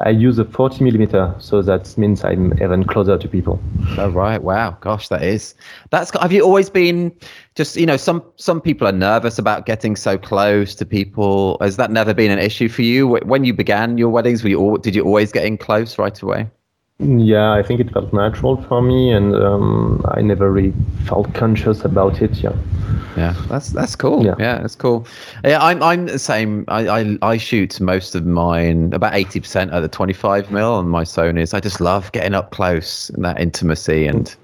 [0.06, 3.60] I use a 40 millimeter, so that means I'm even closer to people.
[3.98, 5.56] Oh right, wow, gosh, that is
[5.90, 6.12] that's.
[6.22, 7.12] Have you always been
[7.56, 11.58] just you know some some people are nervous about getting so close to people.
[11.60, 14.44] Has that never been an issue for you when you began your weddings?
[14.44, 16.52] Were you all, did you always get in close right away?
[17.04, 20.74] Yeah, I think it felt natural for me, and um, I never really
[21.06, 22.32] felt conscious about it.
[22.38, 22.56] Yeah.
[23.18, 24.26] Yeah, that's that's cool.
[24.26, 25.06] Yeah, yeah that's cool.
[25.44, 26.66] Yeah, I'm I'm the same.
[26.68, 30.74] I I, I shoot most of mine about eighty percent at the twenty five mil
[30.74, 31.54] on my Sony's.
[31.54, 34.36] I just love getting up close and that intimacy and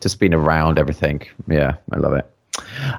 [0.00, 1.22] just being around everything.
[1.48, 2.30] Yeah, I love it.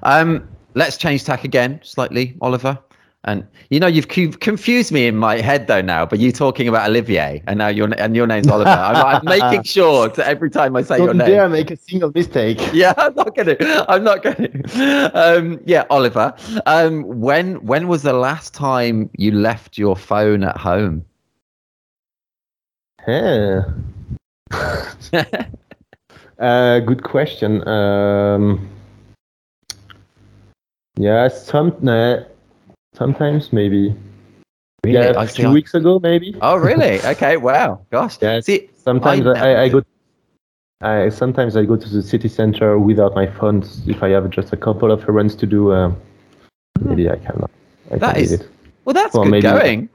[0.04, 2.80] Um, let's change tack again slightly, Oliver.
[3.26, 6.06] And you know, you've confused me in my head though now.
[6.06, 8.70] But you're talking about Olivier, and now your and your name's Oliver.
[8.70, 11.76] I'm, I'm making sure that every time I say Don't your name, dare make a
[11.76, 12.58] single mistake.
[12.74, 13.58] Yeah, I'm not gonna.
[13.90, 15.12] I'm not gonna.
[15.14, 16.34] Um, yeah, Oliver.
[16.66, 21.04] Um, when when was the last time you left your phone at home?
[23.06, 23.64] Yeah.
[26.40, 27.68] uh, good question.
[27.68, 28.70] Um,
[30.96, 31.76] yeah, some.
[31.86, 32.20] Uh,
[32.94, 33.96] Sometimes, maybe.
[34.84, 34.98] Really?
[34.98, 36.36] Yeah, a few weeks ago, maybe.
[36.42, 37.00] Oh, really?
[37.06, 37.38] Okay.
[37.38, 37.86] Wow.
[37.92, 38.18] Gosh.
[38.22, 38.40] Yeah.
[38.40, 39.82] See, sometimes I, I, I go.
[40.82, 44.54] I sometimes I go to the city center without my phone if I have just
[44.54, 45.72] a couple of errands to do.
[45.72, 45.92] Uh,
[46.80, 47.44] maybe I can.
[47.92, 48.50] I that can is, it.
[48.86, 49.90] Well, that's For good going.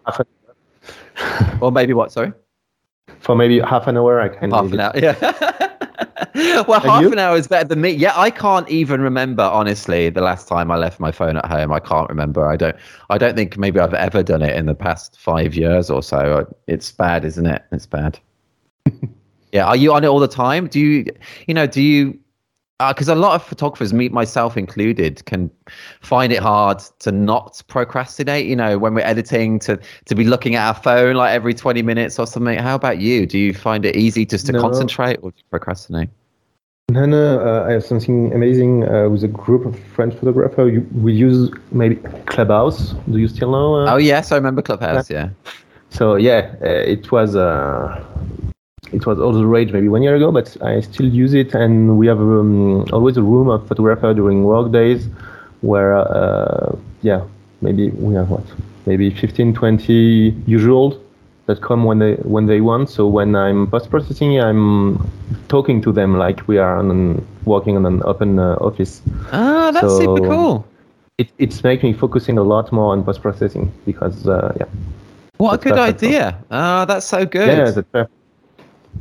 [1.60, 2.12] or maybe what?
[2.12, 2.32] Sorry.
[3.20, 4.50] For maybe half an hour, I can.
[4.50, 4.92] Half an hour.
[4.94, 5.68] Yeah.
[6.34, 7.12] well, half you?
[7.12, 7.90] an hour is better than me.
[7.90, 11.72] Yeah, I can't even remember honestly the last time I left my phone at home.
[11.72, 12.46] I can't remember.
[12.46, 12.76] I don't.
[13.10, 16.52] I don't think maybe I've ever done it in the past five years or so.
[16.66, 17.62] It's bad, isn't it?
[17.72, 18.18] It's bad.
[19.52, 19.66] yeah.
[19.66, 20.66] Are you on it all the time?
[20.66, 21.06] Do you?
[21.46, 21.66] You know?
[21.66, 22.18] Do you?
[22.92, 25.50] Because uh, a lot of photographers, me myself included, can
[26.00, 28.46] find it hard to not procrastinate.
[28.46, 31.82] You know, when we're editing, to to be looking at our phone like every twenty
[31.82, 32.58] minutes or something.
[32.58, 33.26] How about you?
[33.26, 34.60] Do you find it easy just to no.
[34.60, 36.10] concentrate or procrastinate?
[36.90, 40.82] No, no, uh, I have something amazing uh, with a group of French photographers.
[40.92, 42.94] We use maybe Clubhouse.
[43.10, 43.76] Do you still know?
[43.76, 45.10] Uh, oh yes, I remember Clubhouse.
[45.10, 45.30] Yeah.
[45.88, 48.04] So yeah, uh, it was uh,
[48.94, 51.98] it was all the rage maybe one year ago, but I still use it, and
[51.98, 55.08] we have um, always a room of photographer during work days,
[55.62, 57.24] where uh, yeah,
[57.60, 58.44] maybe we have what,
[58.86, 61.00] maybe 15, 20 usual
[61.46, 62.88] that come when they when they want.
[62.88, 64.98] So when I'm post processing, I'm
[65.48, 69.02] talking to them like we are on working on an open uh, office.
[69.32, 70.66] Ah, that's so super cool.
[71.18, 74.66] It, it's making me focusing a lot more on post processing because uh, yeah.
[75.38, 76.38] What a good idea!
[76.50, 77.48] Ah, oh, that's so good.
[77.48, 78.23] Yeah, that's perfect.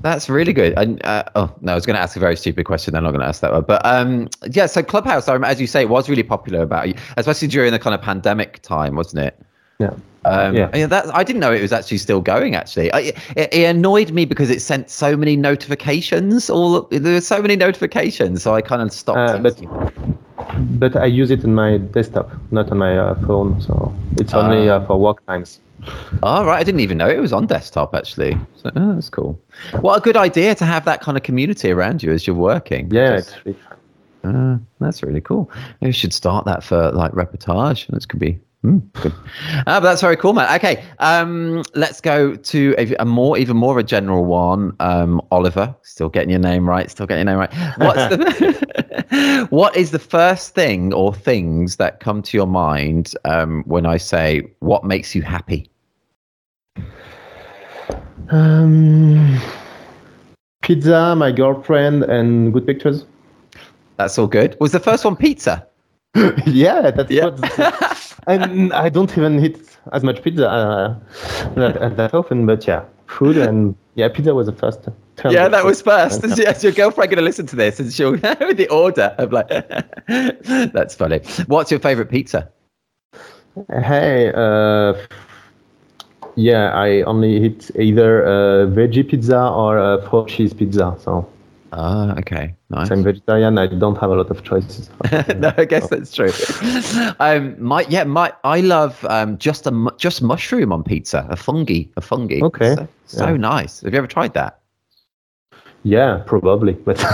[0.02, 0.74] That's really good.
[0.78, 2.96] And uh, oh no, I was going to ask a very stupid question.
[2.96, 3.64] I'm not going to ask that one.
[3.64, 7.72] But um, yeah, so Clubhouse, as you say, was really popular about you, especially during
[7.72, 9.40] the kind of pandemic time, wasn't it?
[9.80, 9.94] Yeah.
[10.26, 10.70] Um, yeah.
[10.74, 12.56] yeah that, I didn't know it was actually still going.
[12.56, 13.00] Actually, I,
[13.36, 16.50] it, it, annoyed me because it sent so many notifications.
[16.50, 19.46] All there were so many notifications, so I kind of stopped.
[19.46, 19.52] Uh,
[20.80, 23.62] but, I use it in my desktop, not on my uh, phone.
[23.62, 25.60] So it's only uh, for work times.
[26.22, 28.38] All oh, right, I didn't even know it was on desktop actually.
[28.56, 29.40] So, oh, that's cool.
[29.82, 32.90] What a good idea to have that kind of community around you as you're working.
[32.92, 33.78] Yeah, Just, it's really fun.
[34.24, 35.52] Uh, that's really cool.
[35.82, 37.88] Maybe we should start that for like reportage.
[37.88, 39.12] This could be Mm, good.
[39.68, 40.54] Uh, but that's very cool, man.
[40.56, 44.74] Okay, um, let's go to a, a, more, even more a general one.
[44.80, 46.90] Um, Oliver, still getting your name right.
[46.90, 47.54] Still getting your name right.
[47.78, 53.64] What's the, what is the first thing or things that come to your mind um,
[53.66, 55.70] when I say what makes you happy?
[58.30, 59.40] Um,
[60.62, 63.06] pizza, my girlfriend, and good pictures.
[63.98, 64.56] That's all good.
[64.62, 65.68] Was the first one pizza?
[66.46, 67.30] yeah, that's yeah.
[67.30, 69.58] What, and I don't even eat
[69.92, 70.96] as much pizza uh,
[71.56, 74.88] that, that often, but yeah, food and yeah, pizza was the first.
[75.30, 76.24] Yeah, that was first.
[76.24, 79.32] Is, is your girlfriend going to listen to this and she'll with the order of
[79.34, 79.48] like?
[80.74, 81.20] that's funny.
[81.48, 82.50] What's your favorite pizza?
[83.70, 84.94] Hey, uh,
[86.36, 90.96] yeah, I only eat either a veggie pizza or a four cheese pizza.
[91.00, 91.28] So
[91.76, 92.92] Ah, okay, nice.
[92.92, 93.58] I'm vegetarian.
[93.58, 94.92] I don't have a lot of choices.
[95.38, 96.32] no, I guess that's true.
[97.20, 101.86] um, my yeah, my I love um just a just mushroom on pizza, a fungi,
[101.98, 102.42] a fungi.
[102.44, 103.38] Okay, so, so yeah.
[103.38, 103.82] nice.
[103.82, 104.60] Have you ever tried that?
[105.82, 107.04] Yeah, probably, but.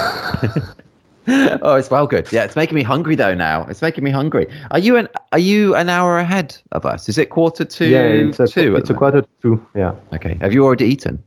[1.62, 2.30] oh, it's well good.
[2.30, 3.34] Yeah, it's making me hungry though.
[3.34, 4.46] Now it's making me hungry.
[4.72, 7.08] Are you an Are you an hour ahead of us?
[7.08, 8.76] Is it quarter to yeah, it's a, two?
[8.76, 9.66] It's a quarter to two.
[9.74, 9.96] Yeah.
[10.12, 10.38] Okay.
[10.42, 11.24] Have you already eaten?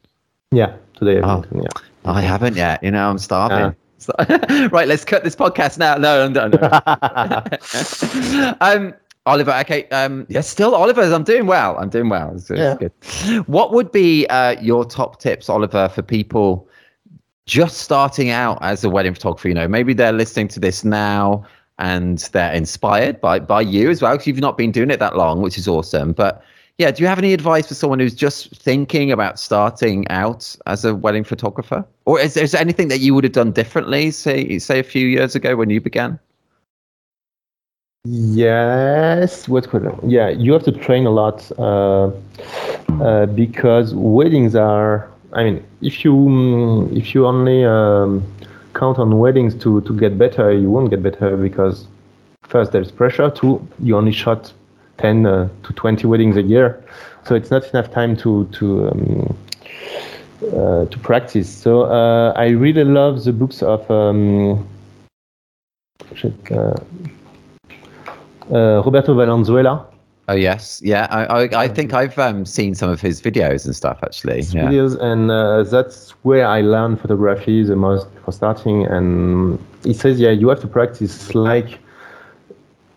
[0.51, 1.23] Yeah, today.
[1.23, 1.39] Oh.
[1.41, 1.92] Eaten, yeah.
[2.05, 2.83] I haven't yet.
[2.83, 3.77] You know, I'm starving.
[4.19, 4.69] Uh.
[4.73, 5.97] right, let's cut this podcast now.
[5.97, 6.59] No, no, no.
[8.61, 8.95] um,
[9.27, 9.89] Oliver, okay.
[9.91, 11.03] Um, yes, still Oliver.
[11.03, 11.79] I'm doing well.
[11.79, 12.33] I'm doing well.
[12.35, 12.75] It's, it's Yeah.
[12.75, 13.47] good.
[13.47, 16.69] What would be uh, your top tips, Oliver, for people
[17.47, 19.47] just starting out as a wedding photographer?
[19.49, 21.45] You know, maybe they're listening to this now
[21.79, 25.17] and they're inspired by by you as well, because you've not been doing it that
[25.17, 26.13] long, which is awesome.
[26.13, 26.43] But
[26.83, 30.85] yeah, do you have any advice for someone who's just thinking about starting out as
[30.85, 34.81] a wedding photographer, or is, there anything that you would have done differently, say say
[34.81, 36.19] a few years ago when you began?
[38.05, 42.11] Yes, what could yeah, you have to train a lot uh,
[43.01, 45.09] uh, because weddings are.
[45.35, 48.25] I mean, if you mm, if you only um,
[48.75, 51.87] count on weddings to to get better, you won't get better because
[52.43, 53.31] first there's pressure.
[53.31, 54.53] Two, you only shot
[54.99, 56.83] ten uh, to twenty weddings a year,
[57.25, 59.37] so it's not enough time to to um,
[60.49, 61.49] uh, to practice.
[61.49, 63.91] So uh, I really love the books of.
[63.91, 64.67] Um,
[66.51, 66.75] uh,
[68.51, 69.87] uh, Roberto Valenzuela.
[70.29, 71.07] Oh yes, yeah.
[71.11, 74.41] I I, I think I've um, seen some of his videos and stuff actually.
[74.43, 74.67] Yeah.
[74.67, 78.87] videos, and uh, that's where I learned photography the most for starting.
[78.87, 81.81] And he says, yeah, you have to practice like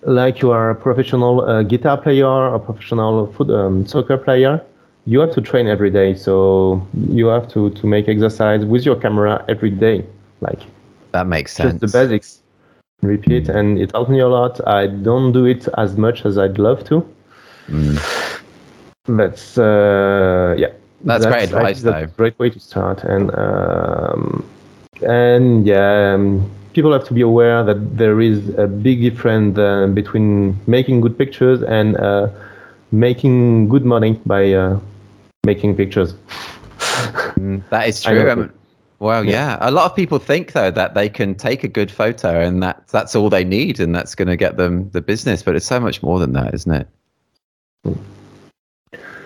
[0.06, 4.62] like you are a professional uh, guitar player or professional foot, um, soccer player.
[5.06, 8.96] You have to train every day, so you have to to make exercise with your
[8.96, 10.06] camera every day,
[10.42, 10.62] like
[11.12, 11.80] That makes sense.
[11.80, 12.42] just the basics.
[13.02, 14.66] Repeat, and it helped me a lot.
[14.66, 17.06] I don't do it as much as I'd love to.
[19.08, 20.70] That's uh, yeah.
[21.04, 24.44] That's great advice, that's a great way to start, and um,
[25.04, 29.88] and yeah, um, people have to be aware that there is a big difference uh,
[29.88, 32.28] between making good pictures and uh,
[32.92, 34.78] making good money by uh,
[35.46, 36.14] making pictures.
[37.70, 38.30] That is true.
[38.30, 38.54] Um,
[39.00, 39.58] well, yeah.
[39.62, 42.88] A lot of people think though that they can take a good photo and that
[42.90, 45.80] that's all they need and that's going to get them the business, but it's so
[45.80, 46.88] much more than that, isn't it?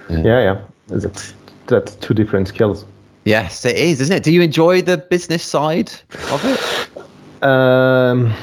[0.09, 1.33] Yeah, yeah, that's
[1.67, 2.85] that's two different skills.
[3.25, 4.23] Yes, it is, isn't it?
[4.23, 5.91] Do you enjoy the business side
[6.31, 6.89] of it?
[7.41, 8.33] Um,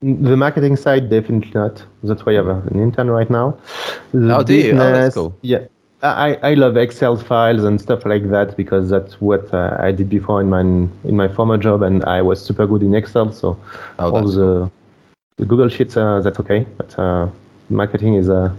[0.00, 1.84] the marketing side, definitely not.
[2.04, 3.58] That's why I have an intern right now.
[4.12, 4.72] The Oh, do you?
[4.72, 5.36] Oh, that's cool.
[5.42, 5.66] Yeah.
[6.00, 10.08] I, I love Excel files and stuff like that because that's what uh, I did
[10.08, 13.32] before in my in my former job, and I was super good in Excel.
[13.32, 13.58] So
[13.98, 14.70] Oh, all the,
[15.38, 16.64] the Google Sheets, uh, that's okay.
[16.76, 17.28] But uh,
[17.68, 18.54] marketing is uh,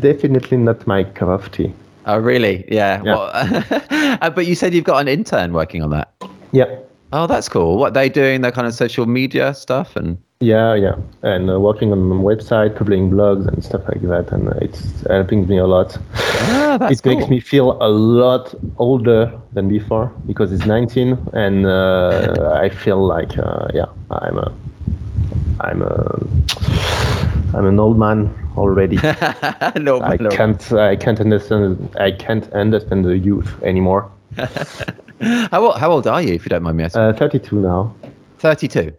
[0.00, 1.72] definitely not my cup of tea.
[2.04, 2.64] Oh, really?
[2.68, 3.00] Yeah.
[3.02, 3.14] Yeah.
[3.14, 3.30] Well,
[4.20, 6.12] uh, but you said you've got an intern working on that.
[6.52, 6.80] Yeah.
[7.12, 7.76] Oh, that's cool.
[7.76, 8.40] What they doing?
[8.40, 10.18] Their kind of social media stuff and.
[10.40, 14.54] Yeah, yeah, and uh, working on website, publishing blogs and stuff like that, and uh,
[14.60, 15.96] it's helping me a lot.
[16.16, 21.66] Ah, that's it makes me feel a lot older than before because it's 19, and
[21.66, 24.52] uh, I feel like uh, yeah, I'm a,
[25.60, 26.26] I'm a,
[27.54, 28.96] I'm an old man already.
[29.76, 30.28] no, I no.
[30.30, 34.10] can't, I can't understand, I can't understand the youth anymore.
[35.50, 37.02] How, old- how old are you, if you don't mind me asking?
[37.02, 37.94] Uh, 32 now.
[38.38, 38.92] 32.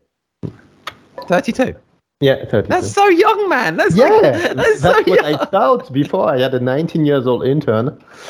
[1.28, 1.76] 32.
[2.22, 2.70] Yeah, 32.
[2.70, 3.76] That's so young, man.
[3.76, 4.08] That's yeah,
[4.48, 5.26] so, that's, so what young.
[5.26, 6.30] I thought before.
[6.30, 8.02] I had a 19 years old intern.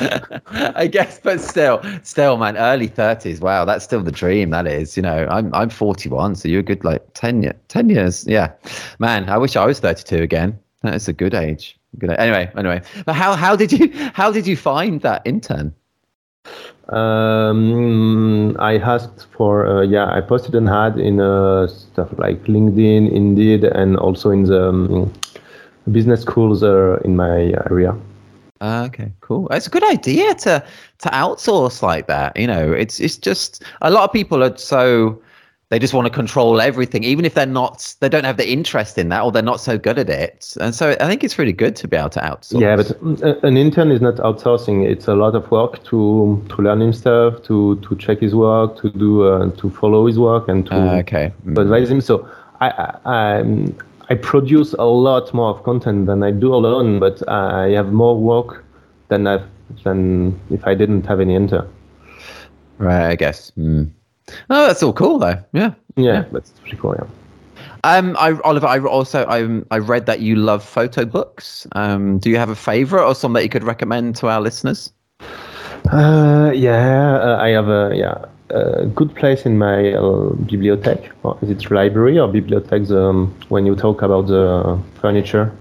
[0.50, 3.40] I guess, but still, still, man, early 30s.
[3.40, 4.50] Wow, that's still the dream.
[4.50, 7.88] That is, you know, I'm I'm 41, so you're a good like 10 year, 10
[7.88, 8.26] years.
[8.26, 8.50] Yeah,
[8.98, 10.58] man, I wish I was 32 again.
[10.82, 11.78] That is a good age.
[11.98, 12.10] Good.
[12.18, 15.72] Anyway, anyway, but how how did you how did you find that intern?
[16.88, 20.06] Um, I asked for uh, yeah.
[20.06, 25.12] I posted an ad in uh, stuff like LinkedIn, Indeed, and also in the um,
[25.90, 27.96] business schools uh, in my area.
[28.60, 29.48] Ah, okay, cool.
[29.50, 30.62] It's a good idea to
[30.98, 32.36] to outsource like that.
[32.36, 35.20] You know, it's it's just a lot of people are so
[35.70, 38.98] they just want to control everything, even if they're not they don't have the interest
[38.98, 40.54] in that or they're not so good at it.
[40.60, 42.60] And so I think it's really good to be able to outsource.
[42.60, 42.90] Yeah, but
[43.24, 44.84] uh, an intern is not outsourcing.
[44.86, 48.90] It's a lot of work to to learn himself, to to check his work, to
[48.90, 51.32] do uh, to follow his work, and to Ah, okay.
[51.46, 51.58] Mm.
[51.58, 52.00] advise him.
[52.00, 52.28] So
[52.60, 53.74] I I, I'm-
[54.10, 58.14] I produce a lot more of content than I do alone, but I have more
[58.20, 58.62] work
[59.08, 59.40] than I
[59.82, 61.66] than if I didn't have any intern.
[62.76, 63.50] Right, I guess.
[63.56, 63.88] Mm.
[64.50, 65.42] Oh, that's all cool though.
[65.52, 65.74] Yeah.
[65.96, 66.96] Yeah, that's pretty cool.
[66.98, 67.06] Yeah.
[67.84, 71.66] Um, I, Oliver, I also I I read that you love photo books.
[71.72, 74.92] Um, do you have a favorite or some that you could recommend to our listeners?
[75.92, 81.10] Uh, yeah, uh, I have a yeah a good place in my uh, bibliothèque.
[81.22, 82.90] Or is it library or bibliothèque?
[82.90, 85.52] Um, when you talk about the furniture.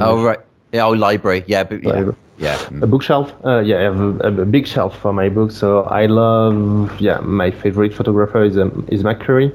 [0.00, 0.40] Oh right.
[0.72, 1.44] Yeah, oh library.
[1.46, 1.90] Yeah, but yeah.
[1.90, 2.16] Library.
[2.40, 2.58] Yeah.
[2.80, 3.34] A bookshelf.
[3.44, 5.54] Uh, yeah, I have a, a, big shelf for my books.
[5.56, 6.98] So I love.
[6.98, 9.52] Yeah, my favorite photographer is um, is McCurry.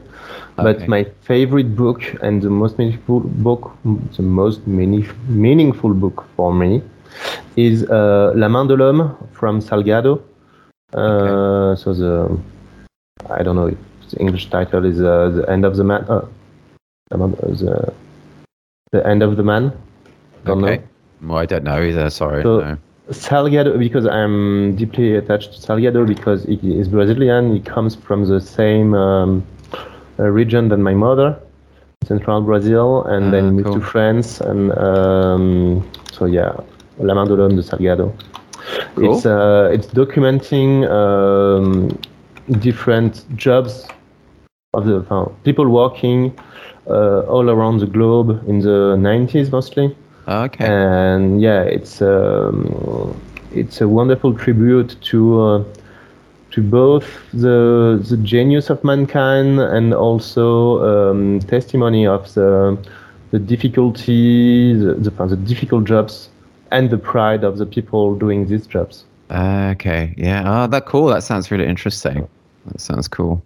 [0.56, 0.88] But Okay.
[0.88, 3.72] my favorite book and the most meaningful book,
[4.16, 6.82] the most meaning, meaningful book for me,
[7.56, 10.22] is uh, La Main de l'Homme from Salgado.
[10.94, 12.38] Uh, So the
[13.30, 13.78] I don't know if
[14.12, 16.06] the English title is uh, the end of the man.
[17.10, 17.94] The, man- uh, the
[18.92, 19.72] the end of the man.
[20.46, 20.78] Don't okay.
[20.78, 20.95] know.
[21.22, 22.10] Well, I don't know either.
[22.10, 22.44] Sorry.
[22.44, 22.78] So- no.
[23.12, 27.54] Salgado, because I'm deeply attached to Salgado because he is Brazilian.
[27.54, 29.46] He comes from the same um,
[30.18, 31.38] uh, region than my mother,
[32.04, 33.76] central Brazil, and Ah, then moved cool.
[33.76, 34.42] to France.
[34.42, 36.54] And um, so yeah,
[36.98, 38.12] La Main de l'Homme de Salgado.
[38.96, 39.14] Cool.
[39.18, 41.90] It's uh, it's documenting um,
[42.60, 43.86] different jobs
[44.74, 46.34] of the uh, people working
[46.90, 49.96] uh, all around the globe in the 90s mostly
[50.28, 50.66] Okay.
[50.66, 53.20] and yeah, it's um,
[53.52, 55.64] it's a wonderful tribute to uh,
[56.52, 62.78] to both the the genius of mankind and also um, testimony of the
[63.32, 66.30] the difficulty, the, the, the difficult jobs,
[66.72, 69.04] and the pride of the people doing these jobs.
[69.30, 70.14] Okay.
[70.18, 70.44] Yeah.
[70.46, 71.08] Oh, that cool.
[71.08, 72.28] That sounds really interesting.
[72.68, 73.44] That sounds cool.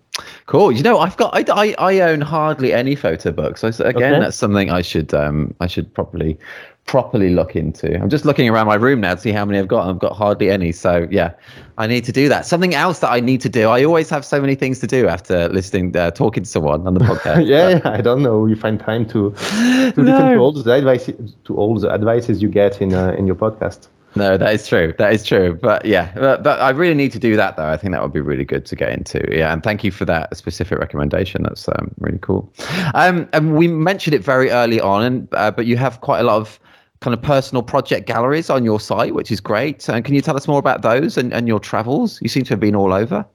[0.47, 0.71] Cool.
[0.71, 3.61] You know, I've got I, I, I own hardly any photo books.
[3.61, 4.19] So again, Okay.
[4.19, 6.37] that's something I should um I should properly
[6.85, 7.93] properly look into.
[8.01, 9.87] I'm just looking around my room now to see how many I've got.
[9.87, 10.71] I've got hardly any.
[10.71, 11.33] So yeah,
[11.77, 12.45] I need to do that.
[12.47, 13.69] Something else that I need to do.
[13.69, 16.95] I always have so many things to do after listening, uh, talking to someone on
[16.95, 17.45] the podcast.
[17.55, 18.45] yeah, yeah, I don't know.
[18.47, 21.05] You find time to to listen to all the advice
[21.45, 23.87] to all the advices you get in uh, in your podcast.
[24.15, 24.93] No, that is true.
[24.97, 25.57] That is true.
[25.61, 27.67] But yeah, but, but I really need to do that though.
[27.67, 29.23] I think that would be really good to get into.
[29.31, 31.43] Yeah, and thank you for that specific recommendation.
[31.43, 32.51] That's um, really cool.
[32.95, 36.23] Um, and we mentioned it very early on, and uh, but you have quite a
[36.23, 36.59] lot of
[37.01, 39.87] kind of personal project galleries on your site, which is great.
[39.87, 42.19] And can you tell us more about those and, and your travels?
[42.21, 43.25] You seem to have been all over.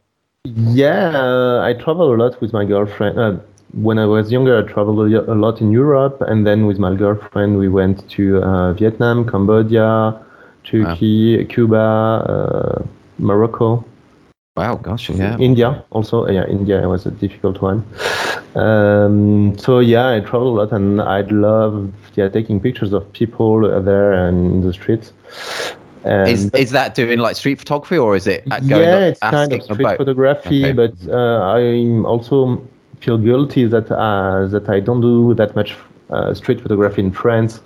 [0.44, 3.18] Yeah, uh, I travel a lot with my girlfriend.
[3.18, 3.36] Uh,
[3.72, 7.58] when I was younger, I traveled a lot in Europe, and then with my girlfriend,
[7.58, 10.20] we went to uh, Vietnam, Cambodia,
[10.64, 12.82] Turkey, Cuba, uh,
[13.18, 13.84] Morocco,
[14.56, 15.36] Wow, gosh, yeah.
[15.38, 15.84] India.
[15.90, 17.82] Also, yeah, India was a difficult one.
[18.54, 23.60] Um, so yeah, I travel a lot, and I'd love yeah taking pictures of people
[23.82, 25.12] there and in the streets.
[26.04, 29.20] And Is is that doing like street photography or is it uh, going yeah, it's
[29.20, 30.72] kind of street about- photography, Okay.
[30.72, 32.62] but uh, I also
[33.00, 35.74] feel guilty that uh, that I don't do that much
[36.10, 37.60] uh, street photography in France,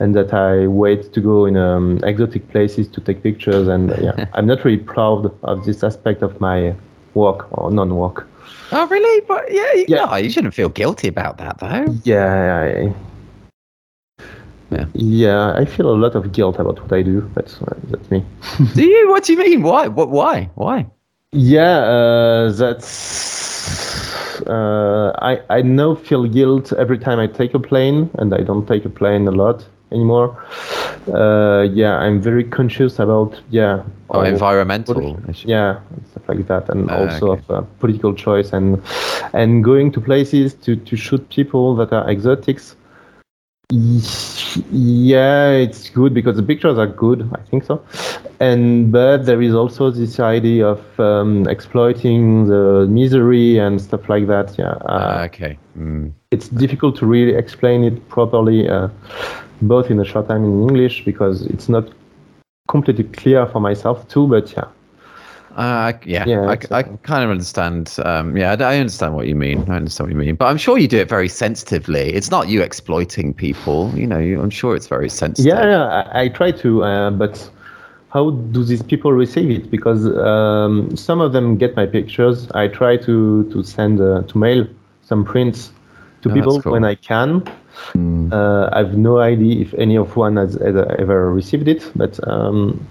[0.00, 3.68] and that I wait to go in um, exotic places to take pictures.
[3.68, 6.74] And uh, yeah, I'm not really proud of this aspect of my
[7.14, 8.26] work or non-work.
[8.72, 9.20] Oh, really?
[9.28, 10.04] But yeah, you, Yeah.
[10.06, 11.86] no, you shouldn't feel guilty about that though.
[12.04, 12.92] Yeah, I,
[14.70, 14.86] Yeah.
[14.94, 17.30] yeah, I feel a lot of guilt about what I do.
[17.34, 18.24] That's uh, that's me.
[18.74, 19.08] do you?
[19.10, 19.62] What do you mean?
[19.62, 19.86] Why?
[19.88, 20.08] What?
[20.10, 20.50] Why?
[20.56, 20.86] Why?
[21.32, 23.93] Yeah, uh, that's.
[24.46, 28.66] Uh, I I now feel guilt every time I take a plane, and I don't
[28.66, 30.36] take a plane a lot anymore.
[31.12, 33.82] Uh, yeah, I'm very conscious about yeah.
[34.10, 35.18] Oh, environmental.
[35.28, 35.48] issue.
[35.48, 35.80] Yeah,
[36.10, 37.42] stuff like that, and Ah, also okay.
[37.42, 38.80] of uh, political choice and
[39.32, 42.76] and going to places to to shoot people that are exotics.
[44.70, 47.28] Yeah, it's good because the pictures are good.
[47.34, 47.82] I think so,
[48.40, 54.26] and but there is also this idea of um, exploiting the misery and stuff like
[54.28, 54.56] that.
[54.58, 55.58] Yeah, Ah, uh, okay.
[55.78, 56.12] Mm.
[56.30, 58.88] it's difficult to really explain it properly, uh,
[59.62, 61.84] both in a short time in English because it's not
[62.68, 64.26] completely clear for myself too.
[64.28, 64.68] But yeah,
[65.56, 67.96] Uh, yeah, Yeah, I, it's, I kind of understand.
[68.04, 69.58] Um, yeah, I, I understand what you mean.
[69.70, 70.34] I understand what you mean.
[70.34, 72.12] But I'm sure you do it very sensitively.
[72.12, 73.92] It's not you exploiting people.
[73.94, 75.46] You know, you, I'm sure it's very sensitive.
[75.46, 77.48] Yeah, yeah, I, I try to, uh, but
[78.10, 79.70] how do these people receive it?
[79.70, 82.50] Because um, some of them get my pictures.
[82.52, 84.66] I try to to send uh, to mail
[85.02, 85.72] some prints
[86.22, 86.72] to Oh, people cool.
[86.72, 87.42] when I can.
[87.94, 88.32] Mm.
[88.32, 92.86] Uh, I have no idea if any of one has ever, received it, but um,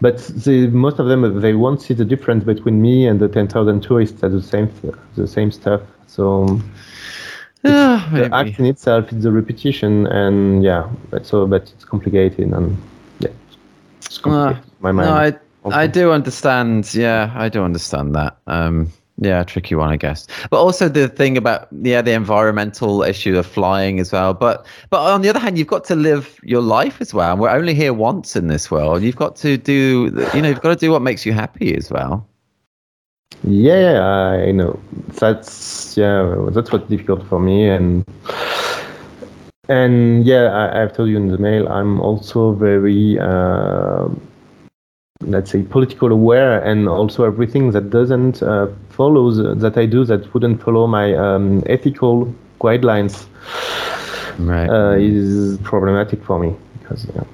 [0.00, 3.48] but the, most of them they won't see the difference between me and the ten
[3.48, 4.70] thousand tourists at the same
[5.16, 5.80] the same stuff.
[6.06, 6.60] So
[7.64, 12.52] Ah, the act in itself is the repetition, and yeah, but so but it's complicated
[12.52, 12.76] and
[13.18, 13.28] yeah,
[13.98, 14.64] it's complicated.
[14.64, 15.08] in my mind.
[15.08, 15.82] No, I.
[15.82, 16.94] I do understand.
[16.94, 18.38] Yeah, I do understand that.
[18.46, 18.90] Um,
[19.20, 20.26] yeah, tricky one, I guess.
[20.50, 24.34] But also the thing about yeah, the environmental issue of flying as well.
[24.34, 27.32] But but on the other hand, you've got to live your life as well.
[27.32, 29.02] And we're only here once in this world.
[29.02, 31.90] You've got to do you know you've got to do what makes you happy as
[31.90, 32.26] well.
[33.44, 34.78] Yeah, I know.
[35.18, 38.04] That's yeah, that's what's difficult for me, and
[39.70, 44.08] and yeah, I, I've told you in the mail, I'm also very, uh,
[45.20, 48.66] let's say, political aware, and also everything that doesn't uh,
[49.00, 52.14] follow the, that I do that wouldn't follow my um, ethical
[52.60, 53.14] guidelines
[54.38, 54.68] Right.
[54.70, 57.24] uh, is problematic for me because yeah.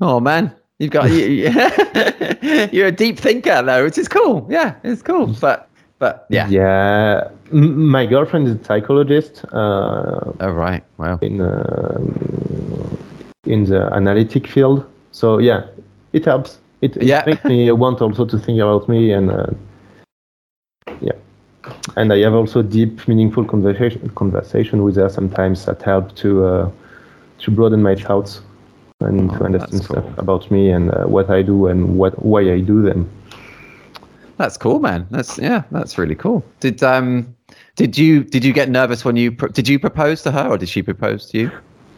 [0.00, 1.24] oh man, you've got you,
[2.72, 4.46] you're a deep thinker though, which is cool.
[4.50, 5.26] Yeah, it's cool.
[5.40, 6.48] But but yeah.
[6.48, 10.82] Yeah, my girlfriend is a psychologist uh, Oh right.
[10.98, 11.18] Wow.
[11.20, 12.98] in um,
[13.44, 14.84] in the analytic field.
[15.12, 15.60] So yeah,
[16.12, 16.58] it helps.
[16.80, 17.24] It, it Yeah.
[17.26, 19.46] makes me want also to think about me and uh.
[21.96, 26.70] And I have also deep, meaningful conversation conversation with her sometimes that help to uh,
[27.40, 28.40] to broaden my thoughts
[29.00, 32.24] and Oh, to understand that's stuff about me and uh, what I do and what
[32.24, 33.08] why I do them.
[34.36, 35.06] That's cool, man.
[35.10, 36.42] That's yeah, that's really cool.
[36.60, 37.34] Did um
[37.76, 40.58] did you did you get nervous when you pro- did you propose to her or
[40.58, 41.50] did she propose to you?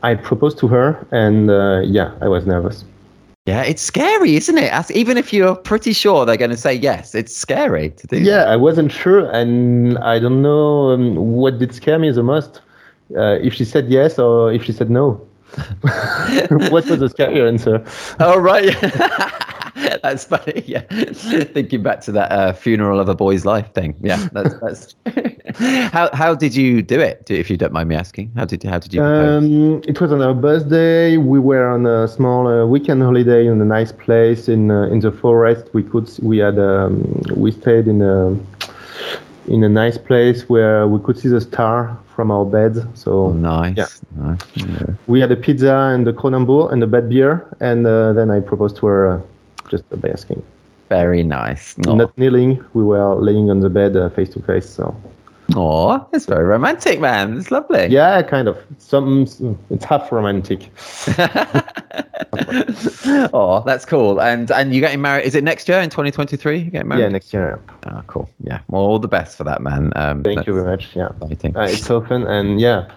[0.02, 2.84] I proposed to her, and uh, yeah, I was nervous.
[3.46, 4.72] Yeah, it's scary, isn't it?
[4.72, 8.20] As, even if you're pretty sure they're going to say yes, it's scary to do.
[8.20, 12.60] Yeah, I wasn't sure, and I don't know um, what did scare me the most.
[13.16, 15.14] Uh, if she said yes or if she said no.
[15.82, 17.84] what was the scarier answer?
[18.20, 18.74] Oh right,
[20.02, 20.62] that's funny.
[20.66, 20.80] Yeah,
[21.54, 23.94] thinking back to that uh, funeral of a boy's life thing.
[24.00, 24.94] Yeah, that's that's.
[25.92, 27.30] how how did you do it?
[27.30, 29.02] If you don't mind me asking, how did how did you?
[29.02, 31.16] Um, it was on our birthday.
[31.16, 35.00] We were on a small uh, weekend holiday in a nice place in uh, in
[35.00, 35.66] the forest.
[35.72, 38.36] We could we had um, we stayed in a
[39.48, 42.76] in a nice place where we could see the star from our bed.
[42.94, 43.76] So Oh, nice.
[43.76, 43.86] yeah.
[44.16, 44.38] nice.
[44.54, 44.86] Yeah.
[45.06, 48.40] we had a pizza and a Kronenbourg and a bad beer, and uh, then I
[48.40, 49.20] proposed to her uh,
[49.72, 50.42] just by asking.
[50.88, 51.76] Very nice.
[51.78, 54.68] Not kneeling, we were laying on the bed uh, face to face.
[54.68, 54.94] So
[55.54, 57.36] Oh, it's very romantic, man.
[57.36, 57.88] It's lovely.
[57.88, 58.56] yeah, kind of.
[58.78, 59.26] Some
[59.70, 60.62] it's half romantic.
[63.34, 64.20] oh, that's cool.
[64.20, 65.24] And and you getting married?
[65.24, 66.58] Is it next year in 2023?
[66.58, 67.02] You getting married?
[67.02, 67.60] Yeah, next year.
[67.86, 68.30] Oh, cool.
[68.42, 68.60] Yeah.
[68.68, 69.92] Well, all the best for that, man.
[69.96, 70.94] Um, Thank you very much.
[70.94, 72.90] Yeah, uh, it's open and yeah.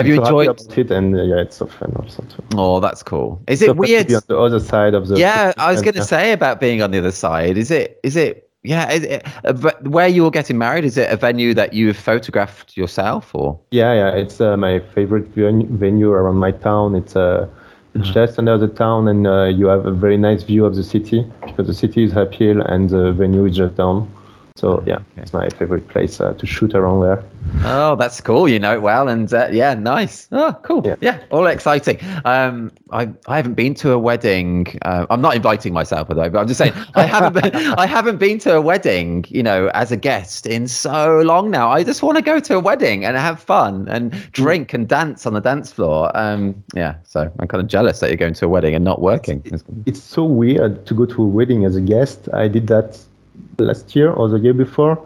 [0.00, 0.78] Have you so enjoyed?
[0.78, 0.90] it?
[0.90, 2.42] And uh, yeah, it's so fun also too.
[2.56, 3.40] Oh, that's cool.
[3.46, 4.06] Is So it to weird?
[4.08, 5.18] be on the other side of the.
[5.18, 7.56] Yeah, I was going to say about being on the other side.
[7.58, 7.98] Is it?
[8.02, 8.48] Is it?
[8.62, 8.90] Yeah.
[8.92, 9.54] Is it, uh,
[9.96, 10.84] where you're getting married?
[10.84, 13.58] Is it a venue that you've photographed yourself, or?
[13.70, 16.94] Yeah, yeah, it's uh, my favorite venue around my town.
[16.94, 17.46] It's uh,
[17.96, 18.12] Uh-huh.
[18.14, 21.24] just under the town, and uh, you have a very nice view of the city
[21.44, 24.06] because the city is up hill and the venue is just down.
[24.60, 25.22] So yeah, Okay.
[25.22, 27.24] it's my favorite place uh, to shoot around there.
[27.64, 28.46] Oh, that's cool.
[28.46, 30.28] You know it well, and uh, yeah, nice.
[30.32, 30.82] Oh, cool.
[30.84, 31.18] Yeah, Yeah.
[31.30, 31.98] all exciting.
[32.26, 34.66] Um, I I haven't been to a wedding.
[34.82, 37.54] Uh, I'm not inviting myself, way, but I'm just saying I haven't been.
[37.84, 41.70] I haven't been to a wedding, you know, as a guest in so long now.
[41.70, 45.24] I just want to go to a wedding and have fun and drink and dance
[45.26, 46.10] on the dance floor.
[46.14, 49.00] Um, yeah, so I'm kind of jealous that you're going to a wedding and not
[49.00, 49.42] working.
[49.86, 52.28] It's so weird to go to a wedding as a guest.
[52.34, 53.00] I did that
[53.60, 54.98] last year or the year before,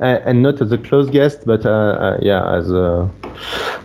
[0.00, 3.10] uh, and not as a close guest, but uh, uh, yeah, as a,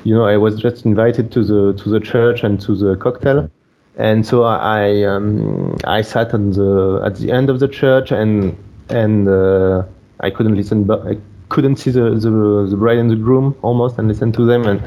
[0.03, 3.49] you know, I was just invited to the to the church and to the cocktail,
[3.97, 8.55] and so I um, I sat on the at the end of the church and
[8.89, 9.84] and uh,
[10.19, 11.17] I couldn't listen, but I
[11.49, 14.65] couldn't see the, the the bride and the groom almost and listen to them.
[14.65, 14.82] And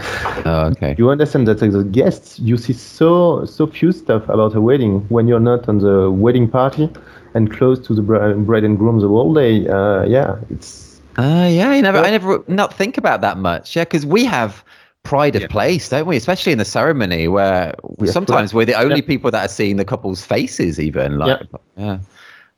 [0.44, 0.94] Oh, okay.
[0.98, 5.00] you understand that as a guest you see so so few stuff about a wedding
[5.08, 6.90] when you're not on the wedding party
[7.36, 10.84] and close to the bri- bride and groom the whole day uh, yeah it's
[11.18, 13.74] Uh, yeah, you never, I never not think about that much.
[13.74, 14.62] Yeah, because we have
[15.02, 16.14] pride of place, don't we?
[16.16, 19.12] Especially in the ceremony, where have sometimes we're the only Yeah.
[19.12, 21.16] people that are seeing the couple's faces, even.
[21.16, 21.40] Like,
[21.78, 21.98] yeah,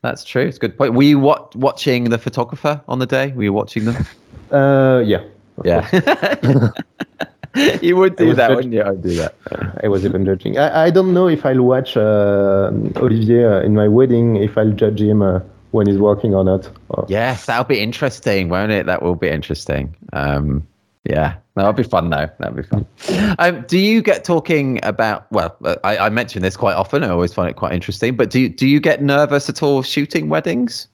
[0.03, 0.47] that's true.
[0.49, 0.95] It's a good point.
[0.99, 3.27] Were you wat- watching the photographer on the day?
[3.37, 3.97] Were you watching them?
[4.51, 5.23] uh, yeah
[5.71, 5.83] Yeah.
[7.83, 8.83] you would do that, wouldn't you?
[8.83, 9.35] I'd do that.
[9.83, 13.75] I was even judging I, I don't know if I'll watch uh, Olivier uh, in
[13.75, 15.41] my wedding if I'll judge him uh,
[15.71, 18.87] when he's working or not or, Yes, that'll be interesting, won't it?
[18.87, 19.95] That will be interesting.
[20.13, 20.67] Um,
[21.05, 22.29] yeah, that'll be fun though.
[22.39, 22.87] That'll be fun.
[23.41, 25.31] Um, do you get talking about?
[25.31, 27.05] Well, uh, I, I mention this quite often.
[27.05, 28.17] I always find it quite interesting.
[28.17, 30.89] But do you, do you get nervous at all shooting weddings?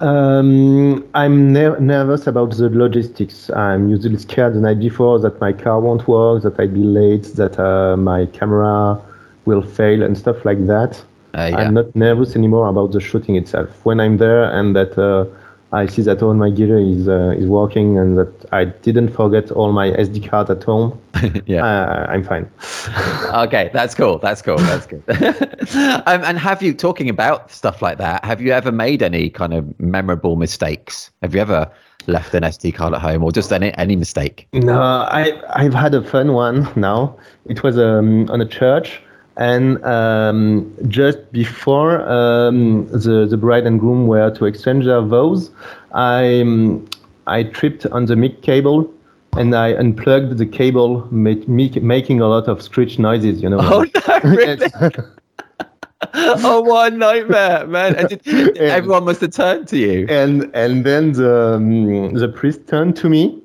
[0.00, 3.50] Um, I'm ner- nervous about the logistics.
[3.50, 7.24] I'm usually scared the night before that my car won't work, that I'll be late,
[7.36, 9.00] that uh, my camera
[9.44, 11.02] will fail, and stuff like that.
[11.34, 11.56] Uh, yeah.
[11.56, 13.68] I'm not nervous anymore about the shooting itself.
[13.84, 15.24] When I'm there and that uh,
[15.72, 19.50] I see that all my gear is uh, is working and that I didn't forget
[19.50, 21.00] all my SD card at home,
[21.46, 21.64] yeah.
[21.64, 22.50] uh, I'm fine.
[23.34, 24.18] okay, that's cool.
[24.18, 24.58] That's cool.
[24.58, 25.02] That's good.
[26.06, 28.22] um, and have you talking about stuff like that?
[28.22, 31.10] Have you ever made any kind of memorable mistakes?
[31.22, 31.70] Have you ever
[32.06, 34.48] left an SD card at home, or just any any mistake?
[34.52, 37.16] No, I I've had a fun one now.
[37.46, 39.00] It was um, on a church,
[39.36, 45.50] and um, just before um, the the bride and groom were to exchange their vows,
[45.92, 46.88] I um,
[47.26, 48.92] I tripped on the mic cable.
[49.34, 53.42] And I unplugged the cable, make, make, making a lot of screech noises.
[53.42, 53.60] You know.
[53.62, 54.20] Oh no!
[54.24, 54.70] Really?
[56.14, 57.94] oh, what a nightmare, man!
[58.08, 60.06] Did, everyone must have turned to you.
[60.08, 63.40] And and then the um, the priest turned to me,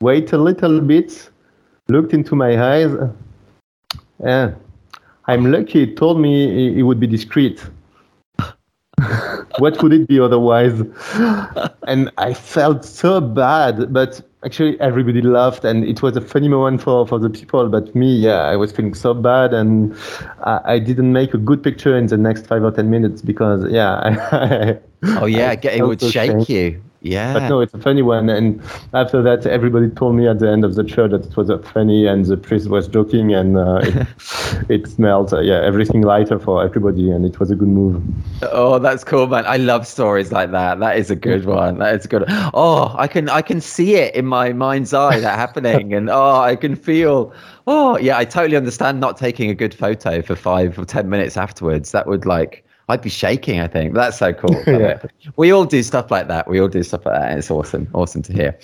[0.00, 1.30] wait a little bit,
[1.88, 2.90] looked into my eyes.
[4.24, 4.54] Yeah,
[5.26, 5.86] I'm lucky.
[5.86, 7.64] He told me it would be discreet.
[9.58, 10.80] what would it be otherwise?
[11.86, 16.82] and I felt so bad, but actually everybody laughed and it was a funny moment
[16.82, 17.68] for, for the people.
[17.68, 19.96] But me, yeah, I was feeling so bad and
[20.44, 23.70] I, I didn't make a good picture in the next five or 10 minutes because,
[23.70, 23.96] yeah.
[24.32, 24.78] I,
[25.20, 26.82] oh, yeah, it would shake you.
[27.00, 27.34] Yeah.
[27.34, 28.28] But no, it's a funny one.
[28.28, 28.60] And
[28.92, 31.58] after that, everybody told me at the end of the show that it was a
[31.58, 34.06] funny and the priest was joking and uh, it,
[34.68, 37.10] it, smelled, uh, yeah, everything lighter for everybody.
[37.10, 38.02] And it was a good move.
[38.42, 39.46] Oh, that's cool, man.
[39.46, 40.80] I love stories like that.
[40.80, 41.78] That is a good one.
[41.78, 42.24] That is good.
[42.54, 45.94] Oh, I can, I can see it in my mind's eye that happening.
[45.94, 47.32] and oh, I can feel,
[47.66, 51.36] oh, yeah, I totally understand not taking a good photo for five or 10 minutes
[51.36, 51.92] afterwards.
[51.92, 53.60] That would like, I'd be shaking.
[53.60, 54.62] I think that's so cool.
[54.66, 55.02] yeah.
[55.36, 56.48] We all do stuff like that.
[56.48, 57.38] We all do stuff like that.
[57.38, 57.88] It's awesome.
[57.94, 58.58] Awesome to hear.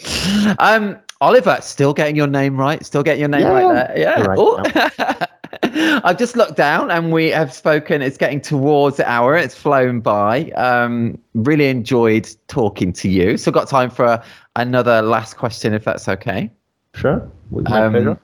[0.59, 2.85] Um, Oliver, still getting your name right.
[2.85, 3.49] Still getting your name yeah.
[3.49, 3.99] right there.
[3.99, 4.23] Yeah.
[4.23, 5.29] Right
[6.05, 8.03] I've just looked down and we have spoken.
[8.03, 9.37] It's getting towards the hour.
[9.37, 10.51] It's flown by.
[10.53, 13.37] Um, really enjoyed talking to you.
[13.37, 14.23] So got time for
[14.57, 16.51] another last question, if that's okay.
[16.95, 17.29] Sure.
[17.53, 18.21] My um, pleasure.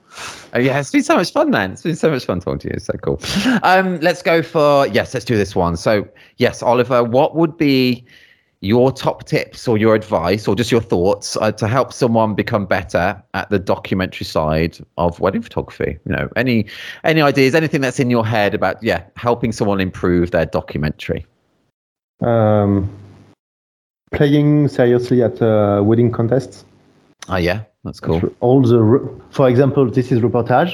[0.55, 1.73] Oh, yeah, it's been so much fun, man.
[1.73, 2.75] It's been so much fun talking to you.
[2.77, 3.21] It's so cool.
[3.63, 5.13] Um, let's go for yes.
[5.13, 5.77] Let's do this one.
[5.77, 6.09] So
[6.39, 8.05] yes, Oliver, what would be
[8.61, 12.67] your top tips or your advice or just your thoughts uh, to help someone become
[12.67, 15.99] better at the documentary side of wedding photography?
[16.07, 16.67] You know, any
[17.05, 21.27] any ideas, anything that's in your head about yeah, helping someone improve their documentary.
[22.21, 22.91] Um,
[24.13, 26.65] playing seriously at uh, wedding contests.
[27.29, 28.21] Oh yeah, that's cool.
[28.41, 30.73] All the, for example, this is reportage,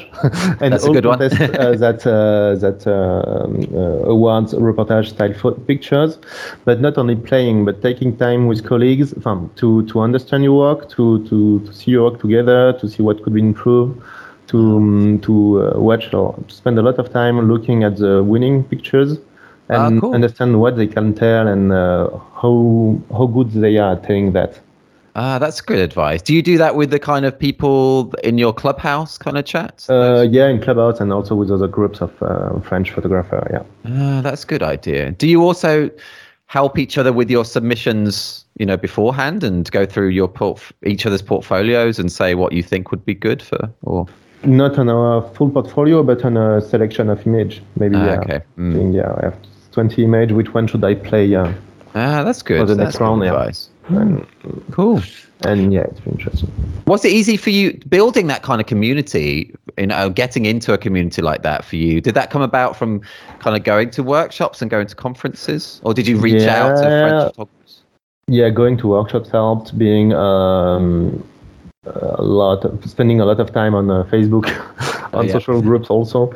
[0.63, 6.19] and That's all contests uh, that uh, that um, uh, awards reportage style pictures,
[6.65, 10.89] but not only playing, but taking time with colleagues um, to to understand your work,
[10.91, 14.01] to to to see your work together, to see what could be improved,
[14.47, 18.23] to um, to uh, watch or to spend a lot of time looking at the
[18.25, 19.19] winning pictures
[19.69, 20.15] and ah, cool.
[20.15, 22.09] understand what they can tell and uh,
[22.41, 24.61] how how good they are at telling that.
[25.17, 26.23] Ah, that's good advice.
[26.23, 29.87] Do you do that with the kind of people in your clubhouse kind of chat?
[29.89, 33.47] Uh, yeah, in clubhouse and also with other groups of uh, French photographer.
[33.53, 33.62] Yeah.
[33.93, 35.12] Ah, that's a good idea.
[35.12, 35.89] Do you also
[36.47, 40.33] help each other with your submissions, you know, beforehand and go through your
[40.85, 44.07] each other's portfolios and say what you think would be good for or?
[44.43, 47.62] Not on our full portfolio, but on a selection of image.
[47.77, 47.95] Maybe.
[47.97, 48.19] Ah, yeah.
[48.19, 48.41] Okay.
[48.59, 48.95] Mm.
[48.95, 49.39] Yeah, I have
[49.71, 50.33] 20 image.
[50.33, 51.25] Which one should I play?
[51.25, 51.55] Yeah.
[51.95, 52.59] Ah, that's good.
[52.61, 53.71] For the that's next round, advice.
[53.89, 54.26] Mm.
[54.70, 55.03] Cool.
[55.43, 56.51] And yeah, it's been interesting.
[56.87, 59.55] Was it easy for you building that kind of community?
[59.76, 62.01] You know, getting into a community like that for you?
[62.01, 63.03] Did that come about from
[63.41, 66.76] kind of going to workshops and going to conferences, or did you reach yeah, out
[66.76, 67.82] to French photographers?
[68.26, 69.76] Yeah, going to workshops helped.
[69.76, 71.22] Being um,
[71.85, 74.47] a lot, of, spending a lot of time on uh, Facebook,
[75.12, 75.32] on oh, yeah.
[75.32, 76.32] social groups also.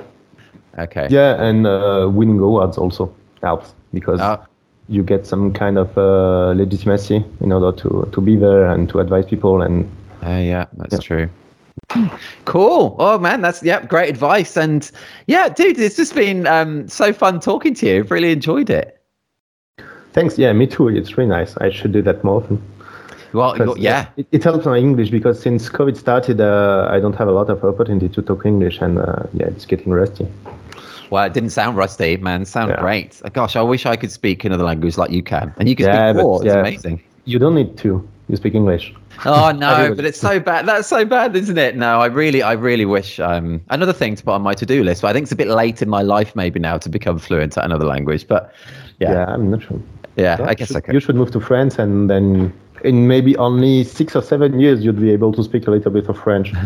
[0.78, 1.08] Okay.
[1.10, 4.20] Yeah, and uh, winning awards also helps because.
[4.20, 4.44] Uh,
[4.88, 9.00] you get some kind of uh, legitimacy in order to to be there and to
[9.00, 9.88] advise people and
[10.24, 10.98] uh, yeah that's yeah.
[10.98, 11.30] true.
[12.44, 12.96] Cool.
[12.98, 14.56] Oh man that's yeah great advice.
[14.56, 14.90] And
[15.26, 17.98] yeah dude it's just been um, so fun talking to you.
[18.00, 19.00] I've really enjoyed it.
[20.12, 20.38] Thanks.
[20.38, 20.88] Yeah me too.
[20.88, 21.56] It's really nice.
[21.58, 22.62] I should do that more often.
[23.34, 24.08] Well yeah.
[24.16, 27.50] it, it, helps my english because since covid started uh, i don't have a lot
[27.50, 30.26] of opportunity to talk english and uh, yeah it's getting rusty
[31.10, 32.42] well, it didn't sound rusty, man.
[32.42, 32.80] It sounded yeah.
[32.80, 33.20] great.
[33.32, 35.52] Gosh, I wish I could speak another language like you can.
[35.58, 36.44] And you can yeah, speak four.
[36.44, 37.02] It's amazing.
[37.24, 38.08] You don't need to.
[38.28, 38.94] You speak English.
[39.24, 40.66] Oh no, but it's so bad.
[40.66, 41.76] That's so bad, isn't it?
[41.76, 43.18] No, I really, I really wish.
[43.18, 45.48] Um, another thing to put on my to-do list, but I think it's a bit
[45.48, 48.26] late in my life maybe now to become fluent at another language.
[48.28, 48.52] But
[49.00, 49.80] yeah, yeah, I'm not sure.
[50.16, 50.94] Yeah, I guess should, I could.
[50.94, 52.52] You should move to France and then
[52.84, 56.08] in maybe only six or seven years you'd be able to speak a little bit
[56.08, 56.52] of French.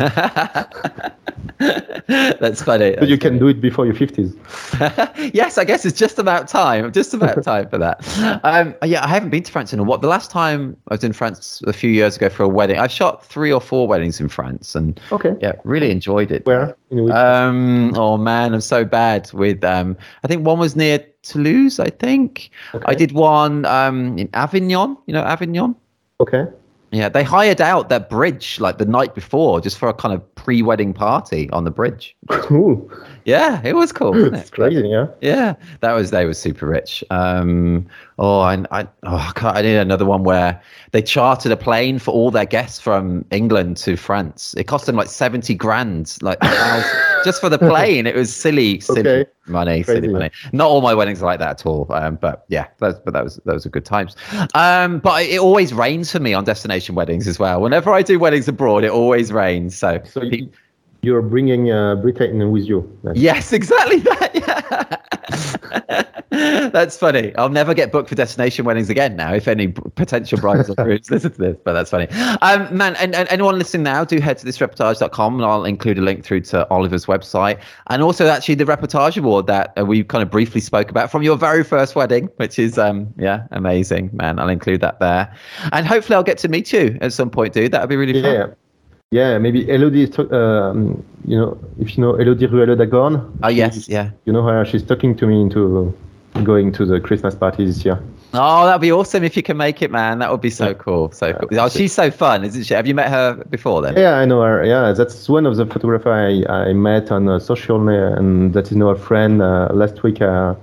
[2.39, 2.97] That's funny.
[2.99, 3.39] But you can funny.
[3.39, 4.35] do it before your fifties.
[5.35, 6.93] yes, I guess it's just about time.
[6.93, 8.01] Just about time for that.
[8.45, 9.99] Um, yeah, I haven't been to France in a while.
[9.99, 12.91] The last time I was in France a few years ago for a wedding, I've
[12.91, 16.45] shot three or four weddings in France, and okay, yeah, really enjoyed it.
[16.47, 16.77] Where?
[17.11, 19.65] Um, oh man, I'm so bad with.
[19.65, 21.79] Um, I think one was near Toulouse.
[21.79, 22.85] I think okay.
[22.87, 24.97] I did one um in Avignon.
[25.07, 25.77] You know Avignon.
[26.23, 26.47] Okay.
[26.93, 30.32] Yeah, they hired out their bridge like the night before just for a kind of
[30.43, 32.17] pre-wedding party on the bridge.
[32.29, 32.91] Cool.
[33.25, 34.13] Yeah, it was cool.
[34.13, 34.53] Wasn't It's it?
[34.53, 35.07] crazy, yeah.
[35.21, 37.05] Yeah, that was they were super rich.
[37.11, 37.87] Um,
[38.19, 42.11] oh, I, I, oh, God, I need another one where they chartered a plane for
[42.11, 44.55] all their guests from England to France.
[44.59, 46.41] It cost them like seventy grand, like
[47.25, 48.07] just for the plane.
[48.09, 49.31] It was silly, silly Okay.
[49.47, 50.31] money, silly money.
[50.53, 51.87] Not all my weddings are like that at all.
[51.91, 54.17] Um, but yeah, that, but that was those were good times.
[54.55, 57.61] Um, but it always rains for me on destination weddings as well.
[57.61, 59.79] Whenever I do weddings abroad, it always rains.
[59.79, 60.51] So, So you,
[61.03, 62.99] you're bringing uh, Britain with you.
[63.15, 64.31] Yes, exactly that.
[64.35, 64.99] Yeah.
[66.71, 67.35] that's funny.
[67.37, 69.35] I'll never get booked for destination weddings again now.
[69.35, 72.09] If any potential brides or grooms listen to this, but that's funny.
[72.41, 76.03] Um, man, and, and anyone listening now, do head to thisreportage.com and I'll include a
[76.03, 80.23] link through to Oliver's website and also actually the reportage award that uh, we kind
[80.23, 84.39] of briefly spoke about from your very first wedding, which is um, yeah, amazing, man.
[84.39, 85.35] I'll include that there,
[85.73, 87.73] and hopefully I'll get to meet you at some point, dude.
[87.73, 88.55] That would be really fun.
[89.13, 89.39] Yeah.
[89.39, 94.11] Maybe Elodie, is um, you know, if you know Elodie Ruelle d'Agorn, Oh yes, yeah.
[94.25, 95.95] you know her, she's talking to me into
[96.43, 97.99] going to the Christmas party this year.
[98.35, 100.19] Oh, that'd be awesome if you can make it, man.
[100.21, 100.73] That would be so Yeah.
[100.73, 101.13] cool.
[101.13, 101.61] So cool.
[101.61, 102.73] Oh, she's so fun, isn't she?
[102.73, 103.95] Have you met her before then?
[103.95, 104.65] Yeah, I know her.
[104.65, 108.77] Yeah, that's one of the photographers I, I met on uh, social, and that is
[108.77, 109.43] now a friend.
[109.43, 110.55] Uh, last week, uh,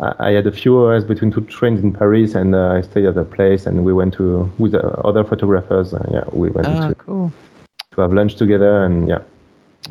[0.00, 3.06] I I had a few hours between two trains in Paris, and uh, I stayed
[3.06, 5.94] at a place, and we went to with uh, other photographers.
[5.94, 7.32] Uh, yeah, we went Oh, to, cool.
[7.92, 9.22] To have lunch together, and yeah,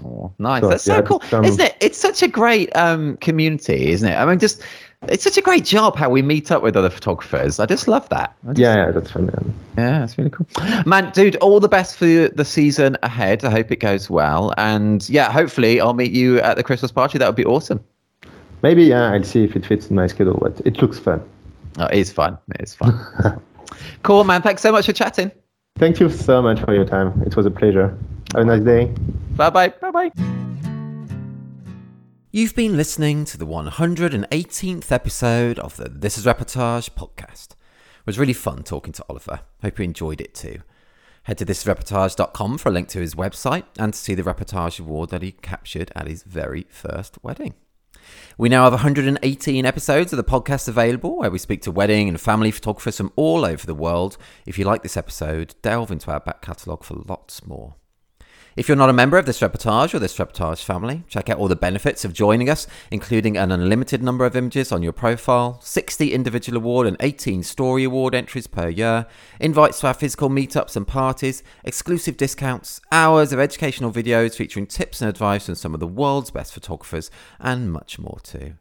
[0.04, 0.62] Oh, nice.
[0.62, 1.76] So, That's so cool, it's, um, isn't it?
[1.82, 4.16] It's such a great um, community, isn't it?
[4.16, 4.64] I mean, just
[5.08, 7.60] it's such a great job how we meet up with other photographers.
[7.60, 8.36] I just love that.
[8.48, 9.26] Just- yeah, yeah that's fun.
[9.28, 9.54] Man.
[9.78, 10.46] yeah, that's really cool.
[10.86, 13.44] Man, dude, all the best for the season ahead.
[13.44, 17.18] I hope it goes well, and yeah, hopefully I'll meet you at the Christmas party.
[17.18, 17.84] That would be awesome.
[18.62, 21.22] Maybe yeah, I'll see if it fits in my schedule, but it looks fun.
[21.78, 22.38] Oh, it is fun.
[22.56, 23.42] It is fun.
[24.04, 24.42] cool, man.
[24.42, 25.32] Thanks so much for chatting.
[25.80, 27.24] Thank you so much for your time.
[27.26, 27.98] It was a pleasure.
[28.34, 28.94] Have a nice day.
[29.38, 29.70] Bye bye.
[29.70, 30.12] Bye bye.
[32.32, 37.52] You've been listening to the 118th episode of the This is Reportage podcast.
[37.52, 39.40] It was really fun talking to Oliver.
[39.62, 40.60] Hope you enjoyed it too.
[41.24, 45.12] Head to thisreportage.com for a link to his website and to see the reportage award
[45.12, 47.54] that he captured at his very first wedding.
[48.38, 52.20] We now have 118 episodes of the podcast available where we speak to wedding and
[52.20, 54.18] family photographers from all over the world.
[54.46, 57.76] If you like this episode, delve into our back catalogue for lots more.
[58.60, 61.48] If you're not a member of this reportage or this reportage family, check out all
[61.48, 66.12] the benefits of joining us, including an unlimited number of images on your profile, 60
[66.12, 69.06] individual award and 18 story award entries per year,
[69.40, 75.02] invites to our physical meetups and parties, exclusive discounts, hours of educational videos featuring tips
[75.02, 78.56] and advice from some of the world's best photographers, and much more too.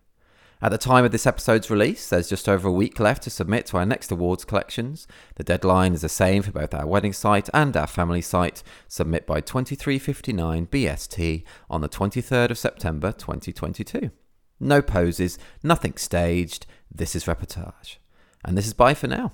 [0.60, 3.66] At the time of this episode's release, there's just over a week left to submit
[3.66, 5.06] to our next awards collections.
[5.36, 8.64] The deadline is the same for both our wedding site and our family site.
[8.88, 14.10] Submit by 23:59 BST on the 23rd of September 2022.
[14.58, 16.66] No poses, nothing staged.
[16.92, 17.98] This is reportage.
[18.44, 19.32] And this is bye for now.